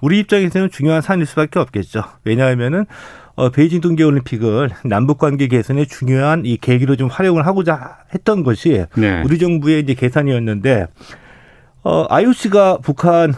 우리 0.00 0.20
입장에서는 0.20 0.70
중요한 0.70 1.02
사안일 1.02 1.26
수밖에 1.26 1.58
없겠죠. 1.58 2.04
왜냐하면은 2.24 2.86
어, 3.34 3.50
베이징 3.50 3.80
동계올림픽을 3.80 4.70
남북 4.84 5.18
관계 5.18 5.48
개선에 5.48 5.86
중요한 5.86 6.44
이 6.44 6.56
계기로 6.56 6.96
좀 6.96 7.08
활용을 7.08 7.46
하고자 7.46 7.98
했던 8.14 8.44
것이 8.44 8.84
네. 8.96 9.22
우리 9.24 9.38
정부의 9.38 9.80
이제 9.80 9.94
계산이었는데 9.94 10.86
어, 11.82 12.06
IOC가 12.08 12.78
북한 12.82 13.32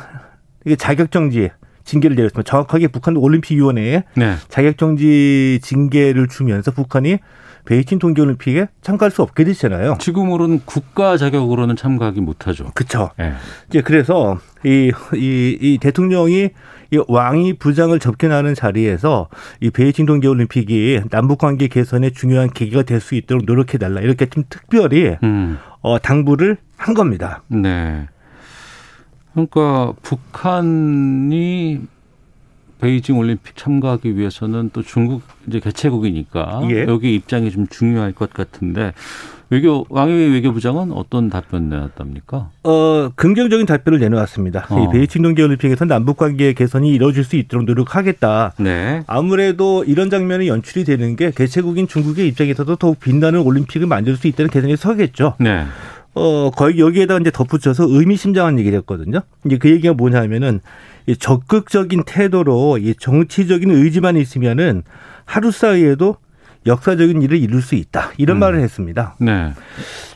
이게 0.67 0.77
자격정지 0.77 1.51
징계를 1.85 2.17
내렸습니다. 2.17 2.49
정확하게 2.49 2.89
북한 2.89 3.17
올림픽위원회에 3.17 4.05
네. 4.17 4.35
자격정지 4.49 5.61
징계를 5.63 6.29
주면서 6.29 6.71
북한이 6.71 7.19
베이징 7.65 7.99
동계올림픽에 7.99 8.69
참가할 8.81 9.11
수 9.11 9.23
없게 9.23 9.45
되잖아요. 9.45 9.97
지금으로는 10.01 10.63
국가 10.65 11.17
자격으로는 11.17 11.77
참가하기 11.77 12.21
못하죠. 12.21 12.71
그렇죠. 12.75 13.11
네. 13.19 13.33
이제 13.69 13.81
그래서 13.83 14.39
이, 14.65 14.93
이, 15.15 15.59
이 15.61 15.79
대통령이 15.81 16.51
이 16.91 17.01
왕이 17.09 17.55
부장을 17.55 17.99
접견하는 17.99 18.55
자리에서 18.55 19.29
이 19.61 19.71
베이징 19.71 20.05
동계올림픽이 20.07 21.03
남북 21.11 21.39
관계 21.39 21.69
개선에 21.69 22.11
중요한 22.11 22.51
계기가 22.51 22.83
될 22.83 23.01
수 23.01 23.15
있도록 23.15 23.45
노력해 23.47 23.79
달라 23.79 24.01
이렇게 24.01 24.27
좀 24.27 24.45
특별히 24.49 25.17
음. 25.23 25.59
어, 25.81 25.99
당부를 25.99 26.59
한 26.77 26.95
겁니다. 26.95 27.43
네. 27.49 28.07
그러니까 29.33 29.93
북한이 30.03 31.81
베이징 32.83 33.17
올림픽 33.17 33.57
참가하기 33.57 34.17
위해서는 34.19 34.71
또 34.73 34.83
중국 34.83 35.23
이제 35.47 35.61
개최국이니까 35.61 36.63
예. 36.71 36.83
여기 36.89 37.15
입장이 37.15 37.53
좀 37.53 37.69
중요할 37.69 38.13
것 38.13 38.35
같은데 38.35 38.93
외교 39.51 39.87
왕위의 39.89 40.33
외교부장은 40.33 40.91
어떤 40.91 41.31
답변 41.31 41.69
내놨답니까? 41.69 42.51
어 42.65 43.11
긍정적인 43.15 43.67
답변을 43.67 44.01
내놓았습니다. 44.01 44.67
어. 44.71 44.91
베이징 44.91 45.23
동계올림픽에서 45.23 45.85
남북 45.85 46.17
관계 46.17 46.55
개선이 46.55 46.91
이루어질 46.91 47.23
수 47.23 47.37
있도록 47.37 47.67
노력하겠다. 47.67 48.55
네. 48.59 49.05
아무래도 49.07 49.85
이런 49.85 50.11
장면이 50.11 50.49
연출이 50.49 50.85
되는 50.85 51.15
게 51.15 51.31
개최국인 51.31 51.87
중국의 51.87 52.27
입장에서도 52.29 52.75
더욱 52.77 52.99
빛나는 52.99 53.41
올림픽을 53.43 53.87
만들 53.87 54.17
수 54.17 54.27
있다는 54.27 54.51
개선이 54.51 54.77
서겠죠. 54.77 55.35
네. 55.39 55.67
어, 56.15 56.51
거의 56.51 56.79
여기에다 56.79 57.19
이제 57.19 57.31
덧붙여서 57.31 57.87
의미심장한 57.89 58.59
얘기를 58.59 58.77
했거든요. 58.79 59.21
이제 59.47 59.59
그 59.59 59.71
얘기가 59.71 59.95
뭐냐면은 59.95 60.61
이 61.07 61.17
적극적인 61.17 62.05
태도로 62.07 62.79
이 62.79 62.95
정치적인 62.99 63.71
의지만 63.71 64.17
있으면은 64.17 64.83
하루 65.25 65.51
사이에도 65.51 66.17
역사적인 66.67 67.23
일을 67.23 67.39
이룰 67.39 67.61
수 67.61 67.75
있다. 67.75 68.11
이런 68.19 68.37
음. 68.37 68.41
말을 68.41 68.61
했습니다. 68.61 69.17
네. 69.19 69.53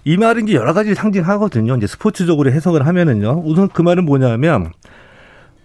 이 0.04 0.16
말은 0.16 0.46
이제 0.46 0.54
여러 0.54 0.72
가지 0.72 0.94
상징하거든요. 0.94 1.76
이제 1.76 1.86
스포츠적으로 1.86 2.50
해석을 2.52 2.86
하면은요. 2.86 3.42
우선 3.44 3.68
그 3.68 3.82
말은 3.82 4.04
뭐냐면 4.04 4.72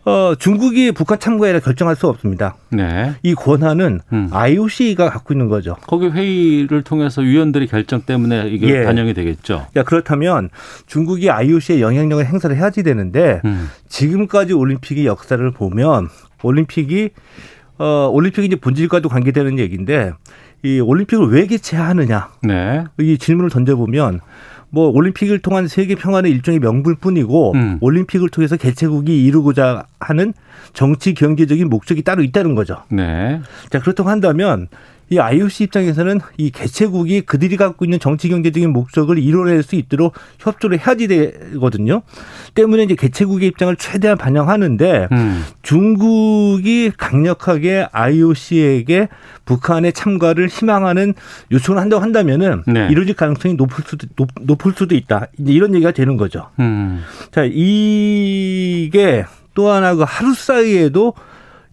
어, 0.03 0.33
중국이 0.37 0.91
북한 0.91 1.19
참가에라 1.19 1.59
결정할 1.59 1.95
수 1.95 2.07
없습니다. 2.07 2.55
네. 2.69 3.13
이 3.21 3.35
권한은 3.35 3.99
음. 4.11 4.29
IOC가 4.31 5.09
갖고 5.09 5.33
있는 5.33 5.47
거죠. 5.47 5.75
거기 5.87 6.07
회의를 6.07 6.81
통해서 6.81 7.21
위원들의 7.21 7.67
결정 7.67 8.01
때문에 8.01 8.49
이게 8.49 8.67
예. 8.69 8.83
반영이 8.83 9.13
되겠죠. 9.13 9.67
야, 9.75 9.83
그렇다면 9.83 10.49
중국이 10.87 11.29
IOC의 11.29 11.81
영향력을 11.81 12.25
행사를 12.25 12.55
해야지 12.55 12.83
되는데 12.83 13.41
음. 13.45 13.69
지금까지 13.89 14.53
올림픽의 14.53 15.05
역사를 15.05 15.51
보면 15.51 16.09
올림픽이 16.43 17.09
어, 17.77 18.09
올림픽이 18.11 18.47
이제 18.47 18.55
본질과도 18.55 19.09
관계되는 19.09 19.59
얘기인데 19.59 20.13
이 20.63 20.79
올림픽을 20.79 21.27
왜 21.27 21.47
개최하느냐. 21.47 22.29
네. 22.43 22.83
이 22.99 23.17
질문을 23.17 23.49
던져보면 23.49 24.19
뭐 24.69 24.89
올림픽을 24.89 25.39
통한 25.39 25.67
세계 25.67 25.95
평화는 25.95 26.29
일종의 26.29 26.59
명분뿐이고 26.59 27.51
음. 27.53 27.77
올림픽을 27.81 28.29
통해서 28.29 28.55
개최국이 28.57 29.23
이루고자 29.25 29.85
하는 30.01 30.33
정치 30.73 31.13
경제적인 31.13 31.69
목적이 31.69 32.03
따로 32.03 32.23
있다는 32.23 32.55
거죠. 32.55 32.83
네. 32.89 33.41
자 33.69 33.79
그렇다고 33.79 34.09
한다면 34.09 34.67
이 35.11 35.19
IOC 35.19 35.65
입장에서는 35.65 36.21
이 36.37 36.51
개최국이 36.51 37.21
그들이 37.21 37.57
갖고 37.57 37.83
있는 37.83 37.99
정치 37.99 38.29
경제적인 38.29 38.71
목적을 38.71 39.19
이뤄낼 39.19 39.61
수 39.61 39.75
있도록 39.75 40.13
협조를 40.39 40.79
해야지 40.79 41.07
되거든요. 41.07 42.01
때문에 42.55 42.83
이제 42.83 42.95
개최국의 42.95 43.49
입장을 43.49 43.75
최대한 43.75 44.17
반영하는데 44.17 45.09
음. 45.11 45.43
중국이 45.63 46.91
강력하게 46.97 47.87
IOC에게 47.91 49.09
북한의 49.43 49.91
참가를 49.91 50.47
희망하는 50.47 51.13
요청을 51.51 51.81
한다고 51.81 52.01
한다면은 52.01 52.63
네. 52.67 52.87
이루어질 52.89 53.13
가능성이 53.13 53.55
높을 53.55 53.83
수도 53.85 54.07
높, 54.15 54.29
높을 54.39 54.71
수도 54.77 54.95
있다. 54.95 55.27
이제 55.37 55.51
이런 55.51 55.75
얘기가 55.75 55.91
되는 55.91 56.15
거죠. 56.15 56.47
음. 56.59 57.01
자 57.31 57.43
이게 57.43 59.25
또 59.53 59.69
하나 59.69 59.95
그 59.95 60.03
하루 60.07 60.33
사이에도 60.33 61.13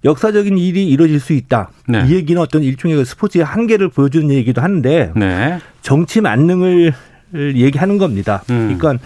역사적인 0.05 0.57
일이 0.59 0.89
이루어질 0.89 1.19
수 1.21 1.33
있다. 1.33 1.71
네. 1.89 2.05
이 2.07 2.15
얘기는 2.15 2.41
어떤 2.41 2.63
일종의 2.63 2.97
그 2.97 3.05
스포츠의 3.05 3.45
한계를 3.45 3.89
보여주는 3.89 4.31
얘기도 4.31 4.61
하는데 4.63 5.13
네. 5.17 5.59
정치 5.83 6.21
만능을 6.21 6.93
얘기하는 7.35 7.99
겁니다. 7.99 8.43
음. 8.51 8.77
그러니까 8.79 9.03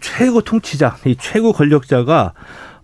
최고 0.00 0.40
통치자, 0.40 0.96
이 1.04 1.16
최고 1.18 1.52
권력자가 1.52 2.32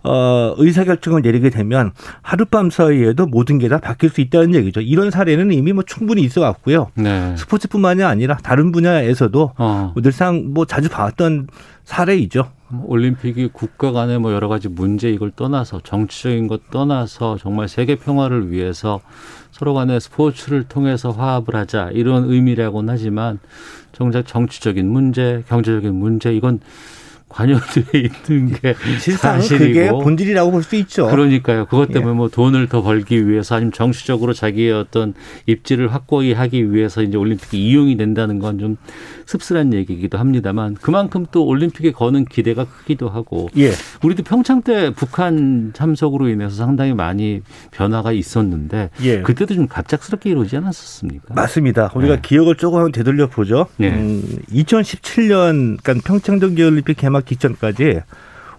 어, 0.01 0.53
의사결정을 0.57 1.21
내리게 1.21 1.49
되면 1.49 1.91
하룻밤 2.21 2.69
사이에도 2.69 3.25
모든 3.25 3.57
게 3.59 3.67
다 3.67 3.79
바뀔 3.79 4.09
수 4.09 4.21
있다는 4.21 4.55
얘기죠. 4.55 4.79
이런 4.79 5.11
사례는 5.11 5.51
이미 5.51 5.73
뭐 5.73 5.83
충분히 5.85 6.21
있어 6.21 6.39
왔고요. 6.41 6.91
네. 6.95 7.35
스포츠뿐만이 7.37 8.03
아니라 8.03 8.37
다른 8.37 8.71
분야에서도 8.71 9.53
어. 9.57 9.93
늘상 9.97 10.53
뭐 10.53 10.65
자주 10.65 10.87
봤던 10.89 11.47
사례이죠. 11.83 12.49
올림픽이 12.83 13.49
국가 13.51 13.91
간의 13.91 14.19
뭐 14.19 14.31
여러 14.31 14.47
가지 14.47 14.67
문제 14.67 15.09
이걸 15.09 15.31
떠나서 15.31 15.81
정치적인 15.83 16.47
것 16.47 16.69
떠나서 16.69 17.37
정말 17.37 17.67
세계 17.67 17.95
평화를 17.95 18.51
위해서 18.51 19.01
서로 19.51 19.73
간의 19.73 19.99
스포츠를 19.99 20.63
통해서 20.63 21.11
화합을 21.11 21.55
하자 21.55 21.89
이런 21.93 22.29
의미라고는 22.29 22.93
하지만 22.93 23.39
정작 23.91 24.27
정치적인 24.27 24.87
문제, 24.87 25.43
경제적인 25.47 25.95
문제 25.95 26.33
이건 26.33 26.59
관여돼 27.29 27.83
있는 27.93 28.51
게 28.53 28.73
사실이고 28.73 29.65
그게 29.65 29.89
본질이라고 29.89 30.51
볼 30.51 30.63
수 30.63 30.75
있죠. 30.75 31.07
그러니까요. 31.07 31.65
그것 31.67 31.87
때문에 31.87 32.11
예. 32.11 32.15
뭐 32.15 32.27
돈을 32.29 32.67
더 32.67 32.81
벌기 32.81 33.27
위해서 33.29 33.55
아니면 33.55 33.71
정치적으로 33.71 34.33
자기의 34.33 34.73
어떤 34.73 35.13
입지를 35.45 35.93
확고히 35.93 36.33
하기 36.33 36.73
위해서 36.73 37.01
이제 37.01 37.17
올림픽이 37.17 37.57
이용이 37.69 37.95
된다는 37.97 38.39
건 38.39 38.59
좀 38.59 38.75
씁쓸한 39.25 39.73
얘기이기도 39.73 40.17
합니다만 40.17 40.73
그만큼 40.73 41.25
또 41.31 41.45
올림픽에 41.45 41.91
거는 41.91 42.25
기대가 42.25 42.65
크기도 42.65 43.09
하고 43.09 43.47
예. 43.57 43.71
우리도 44.03 44.23
평창 44.23 44.63
때 44.63 44.91
북한 44.93 45.71
참석으로 45.73 46.27
인해서 46.29 46.55
상당히 46.55 46.93
많이 46.93 47.41
변화가 47.71 48.11
있었는데 48.11 48.89
예. 49.03 49.21
그때도 49.21 49.53
좀 49.53 49.67
갑작스럽게 49.67 50.31
이루어지지 50.31 50.57
않았었습니까? 50.57 51.35
맞습니다. 51.35 51.91
우리가 51.95 52.15
네. 52.15 52.21
기억을 52.23 52.55
조금 52.55 52.91
되돌려 52.91 53.27
보죠. 53.27 53.67
네. 53.77 53.89
음, 53.91 54.23
2017년 54.51 55.77
그러니까 55.81 55.93
평창 56.05 56.39
동계올림픽 56.39 56.97
개막 56.97 57.18
개막 57.19 57.25
직전까지 57.25 58.01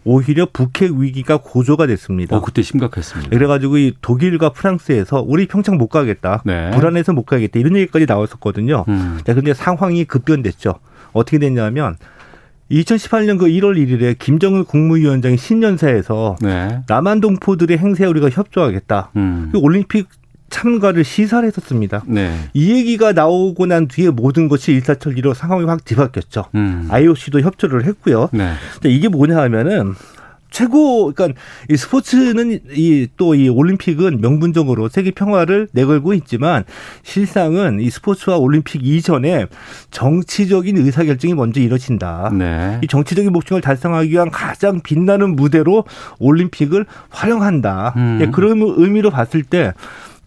오히려 0.04 0.46
북핵 0.50 0.92
위기가 0.92 1.36
고조가 1.36 1.86
됐습니다. 1.86 2.36
어, 2.36 2.40
그때 2.40 2.62
심각했습니다. 2.62 3.30
그래가지고 3.30 3.76
이 3.78 3.94
독일과 4.00 4.50
프랑스에서 4.50 5.22
우리 5.26 5.46
평창 5.46 5.76
못 5.76 5.88
가겠다, 5.88 6.42
네. 6.46 6.70
불안해서 6.70 7.12
못 7.12 7.24
가겠다 7.24 7.58
이런 7.58 7.76
얘기까지 7.76 8.06
나왔었거든요. 8.06 8.86
음. 8.88 9.18
자, 9.26 9.34
근데 9.34 9.52
상황이 9.52 10.04
급변됐죠. 10.04 10.74
어떻게 11.12 11.38
됐냐면 11.38 11.96
2018년 12.70 13.38
그 13.38 13.46
1월 13.46 13.76
1일에 13.76 14.18
김정은 14.18 14.64
국무위원장이 14.64 15.36
신년사에서 15.36 16.36
네. 16.40 16.82
남한 16.88 17.20
동포들의 17.20 17.76
행세에 17.76 18.06
우리가 18.06 18.30
협조하겠다. 18.30 19.10
음. 19.16 19.48
그 19.52 19.58
올림픽 19.58 20.08
참가를 20.50 21.04
시사를 21.04 21.46
했었습니다. 21.46 22.02
네. 22.06 22.34
이 22.52 22.72
얘기가 22.72 23.12
나오고 23.12 23.66
난 23.66 23.88
뒤에 23.88 24.10
모든 24.10 24.48
것이 24.48 24.72
일사천리로 24.72 25.32
상황이 25.34 25.64
확 25.64 25.84
뒤바뀌었죠. 25.84 26.46
음. 26.54 26.88
IOC도 26.90 27.40
협조를 27.40 27.84
했고요. 27.86 28.28
네. 28.32 28.52
이게 28.84 29.08
뭐냐 29.08 29.38
하면은 29.38 29.94
최고 30.50 31.12
그러니까 31.12 31.40
이 31.68 31.76
스포츠는 31.76 32.60
이 32.72 33.06
또이 33.16 33.44
이 33.44 33.48
올림픽은 33.48 34.20
명분적으로 34.20 34.88
세계 34.88 35.12
평화를 35.12 35.68
내걸고 35.72 36.12
있지만 36.14 36.64
실상은 37.02 37.80
이 37.80 37.88
스포츠와 37.88 38.36
올림픽 38.36 38.84
이전에 38.84 39.46
정치적인 39.90 40.76
의사결정이 40.76 41.34
먼저 41.34 41.60
이뤄진다. 41.60 42.32
네. 42.36 42.80
이 42.82 42.86
정치적인 42.86 43.32
목적을 43.32 43.62
달성하기 43.62 44.10
위한 44.10 44.30
가장 44.30 44.80
빛나는 44.82 45.36
무대로 45.36 45.84
올림픽을 46.18 46.84
활용한다. 47.08 47.94
음. 47.96 48.18
예, 48.20 48.26
그런 48.26 48.60
의미로 48.60 49.10
봤을 49.10 49.42
때 49.42 49.72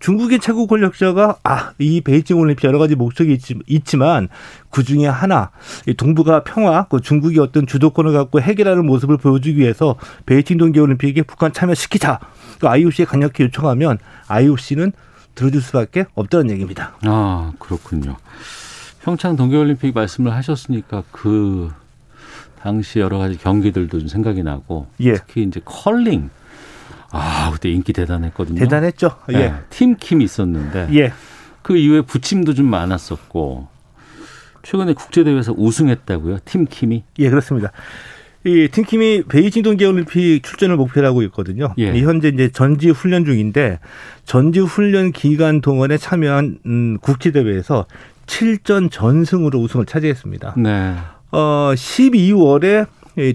중국의 0.03 0.39
최고 0.39 0.67
권력자가 0.67 1.37
아, 1.45 1.71
이 1.79 2.01
베이징 2.01 2.37
올림픽 2.37 2.67
여러 2.67 2.77
가지 2.77 2.93
목적이 2.93 3.39
있지, 3.67 3.95
만그 3.95 4.83
중에 4.83 5.07
하나 5.07 5.51
동북아 5.95 6.43
평화, 6.43 6.83
그 6.89 6.99
중국이 6.99 7.39
어떤 7.39 7.65
주도권을 7.65 8.11
갖고 8.11 8.41
해결하는 8.41 8.85
모습을 8.85 9.15
보여주기 9.15 9.59
위해서 9.59 9.95
베이징 10.25 10.57
동계 10.57 10.81
올림픽에 10.81 11.21
북한 11.21 11.53
참여시키자. 11.53 12.19
그 12.59 12.67
IOC에 12.67 13.05
강력히 13.05 13.43
요청하면 13.43 13.97
IOC는 14.27 14.91
들어줄 15.35 15.61
수밖에 15.61 16.05
없다는 16.15 16.51
얘기입니다. 16.51 16.97
아 17.03 17.53
그렇군요. 17.57 18.17
평창 19.03 19.37
동계 19.37 19.55
올림픽 19.55 19.95
말씀을 19.95 20.33
하셨으니까 20.33 21.03
그 21.13 21.71
당시 22.59 22.99
여러 22.99 23.19
가지 23.19 23.37
경기들도 23.37 23.99
좀 23.99 24.07
생각이 24.09 24.43
나고 24.43 24.87
예. 24.99 25.13
특히 25.13 25.43
이제 25.43 25.61
컬링 25.63 26.29
아, 27.13 27.51
그때 27.51 27.69
인기 27.69 27.93
대단했거든요. 27.93 28.59
대단했죠. 28.59 29.17
예. 29.31 29.37
네, 29.37 29.53
팀킴 29.69 30.21
있었는데. 30.21 30.89
예. 30.95 31.13
그 31.61 31.77
이후에 31.77 32.01
부침도 32.01 32.53
좀 32.53 32.65
많았었고. 32.65 33.67
최근에 34.63 34.93
국제대회에서 34.93 35.53
우승했다고요? 35.55 36.39
팀킴이? 36.45 37.03
예, 37.19 37.29
그렇습니다. 37.29 37.71
이 38.45 38.67
팀킴이 38.69 39.23
베이징 39.29 39.63
동계올림픽 39.63 40.43
출전을 40.43 40.75
목표로 40.75 41.07
하고 41.07 41.21
있거든요. 41.23 41.73
예. 41.77 41.97
현재 42.01 42.29
이제 42.29 42.49
전지 42.49 42.89
훈련 42.89 43.23
중인데 43.25 43.79
전지 44.25 44.59
훈련 44.59 45.11
기간 45.11 45.61
동안에 45.61 45.97
참여한 45.97 46.59
음, 46.65 46.97
국제 47.01 47.31
대회에서 47.31 47.85
7전 48.25 48.91
전승으로 48.91 49.59
우승을 49.59 49.85
차지했습니다. 49.85 50.55
네. 50.57 50.95
어 51.31 51.71
12월에 51.75 52.87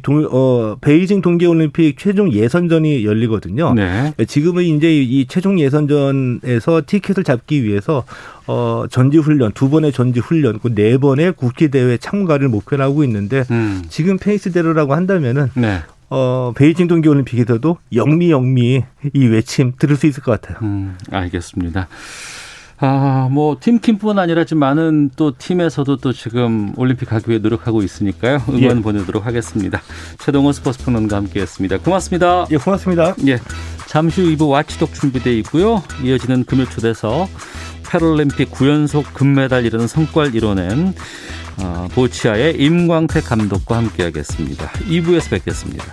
동, 0.03 0.27
어, 0.31 0.77
베이징 0.81 1.21
동계올림픽 1.21 1.99
최종 1.99 2.33
예선전이 2.33 3.05
열리거든요. 3.05 3.75
네. 3.75 4.13
지금은 4.27 4.65
이제 4.65 5.03
이 5.03 5.27
최종 5.27 5.61
예선전에서 5.61 6.83
티켓을 6.87 7.25
잡기 7.25 7.63
위해서 7.65 8.05
어, 8.47 8.85
전지훈련, 8.91 9.53
두 9.53 9.69
번의 9.69 9.93
전지훈련, 9.93 10.59
그 10.61 10.69
네 10.79 10.97
번의 10.97 11.33
국제대회 11.33 11.97
참가를 11.97 12.49
목표로 12.49 12.83
하고 12.85 13.03
있는데 13.05 13.45
음. 13.51 13.83
지금 13.89 14.17
페이스대로라고 14.17 14.95
한다면은 14.95 15.51
네. 15.55 15.81
어, 16.11 16.53
베이징 16.57 16.87
동계올림픽에서도 16.87 17.77
영미 17.95 18.31
영미 18.31 18.85
이 19.13 19.27
외침 19.27 19.73
들을 19.79 19.97
수 19.97 20.07
있을 20.07 20.23
것 20.23 20.41
같아요. 20.41 20.59
음, 20.63 20.97
알겠습니다. 21.11 21.89
아, 22.81 23.29
뭐 23.31 23.57
팀킴뿐 23.59 24.19
아니라 24.19 24.45
좀 24.45 24.61
많은 24.61 25.11
또 25.17 25.37
팀에서도 25.37 25.97
또 25.97 26.13
지금 26.13 26.73
올림픽 26.77 27.07
가기 27.07 27.29
위해 27.29 27.39
노력하고 27.41 27.83
있으니까요. 27.83 28.41
응원 28.49 28.79
예. 28.79 28.83
보내도록 28.83 29.27
하겠습니다. 29.27 29.83
최동원 30.19 30.53
스포츠 30.53 30.85
평론가 30.85 31.17
함께 31.17 31.41
했습니다. 31.41 31.79
고맙습니다. 31.79 32.47
예, 32.51 32.57
고맙습니다. 32.57 33.15
예, 33.27 33.39
잠시 33.87 34.23
후 34.23 34.29
2부 34.37 34.51
와치독 34.51 34.95
준비돼 34.95 35.37
있고요. 35.39 35.83
이어지는 36.05 36.45
금요 36.45 36.67
초대서 36.67 37.29
패럴림픽 37.89 38.51
9연속 38.53 39.13
금메달 39.15 39.65
이르는 39.65 39.89
성과를 39.89 40.35
이뤄낸 40.35 40.95
어, 41.61 41.89
보치아의 41.93 42.57
임광택 42.63 43.25
감독과 43.25 43.77
함께하겠습니다. 43.77 44.69
2부에서 44.71 45.31
뵙겠습니다. 45.31 45.85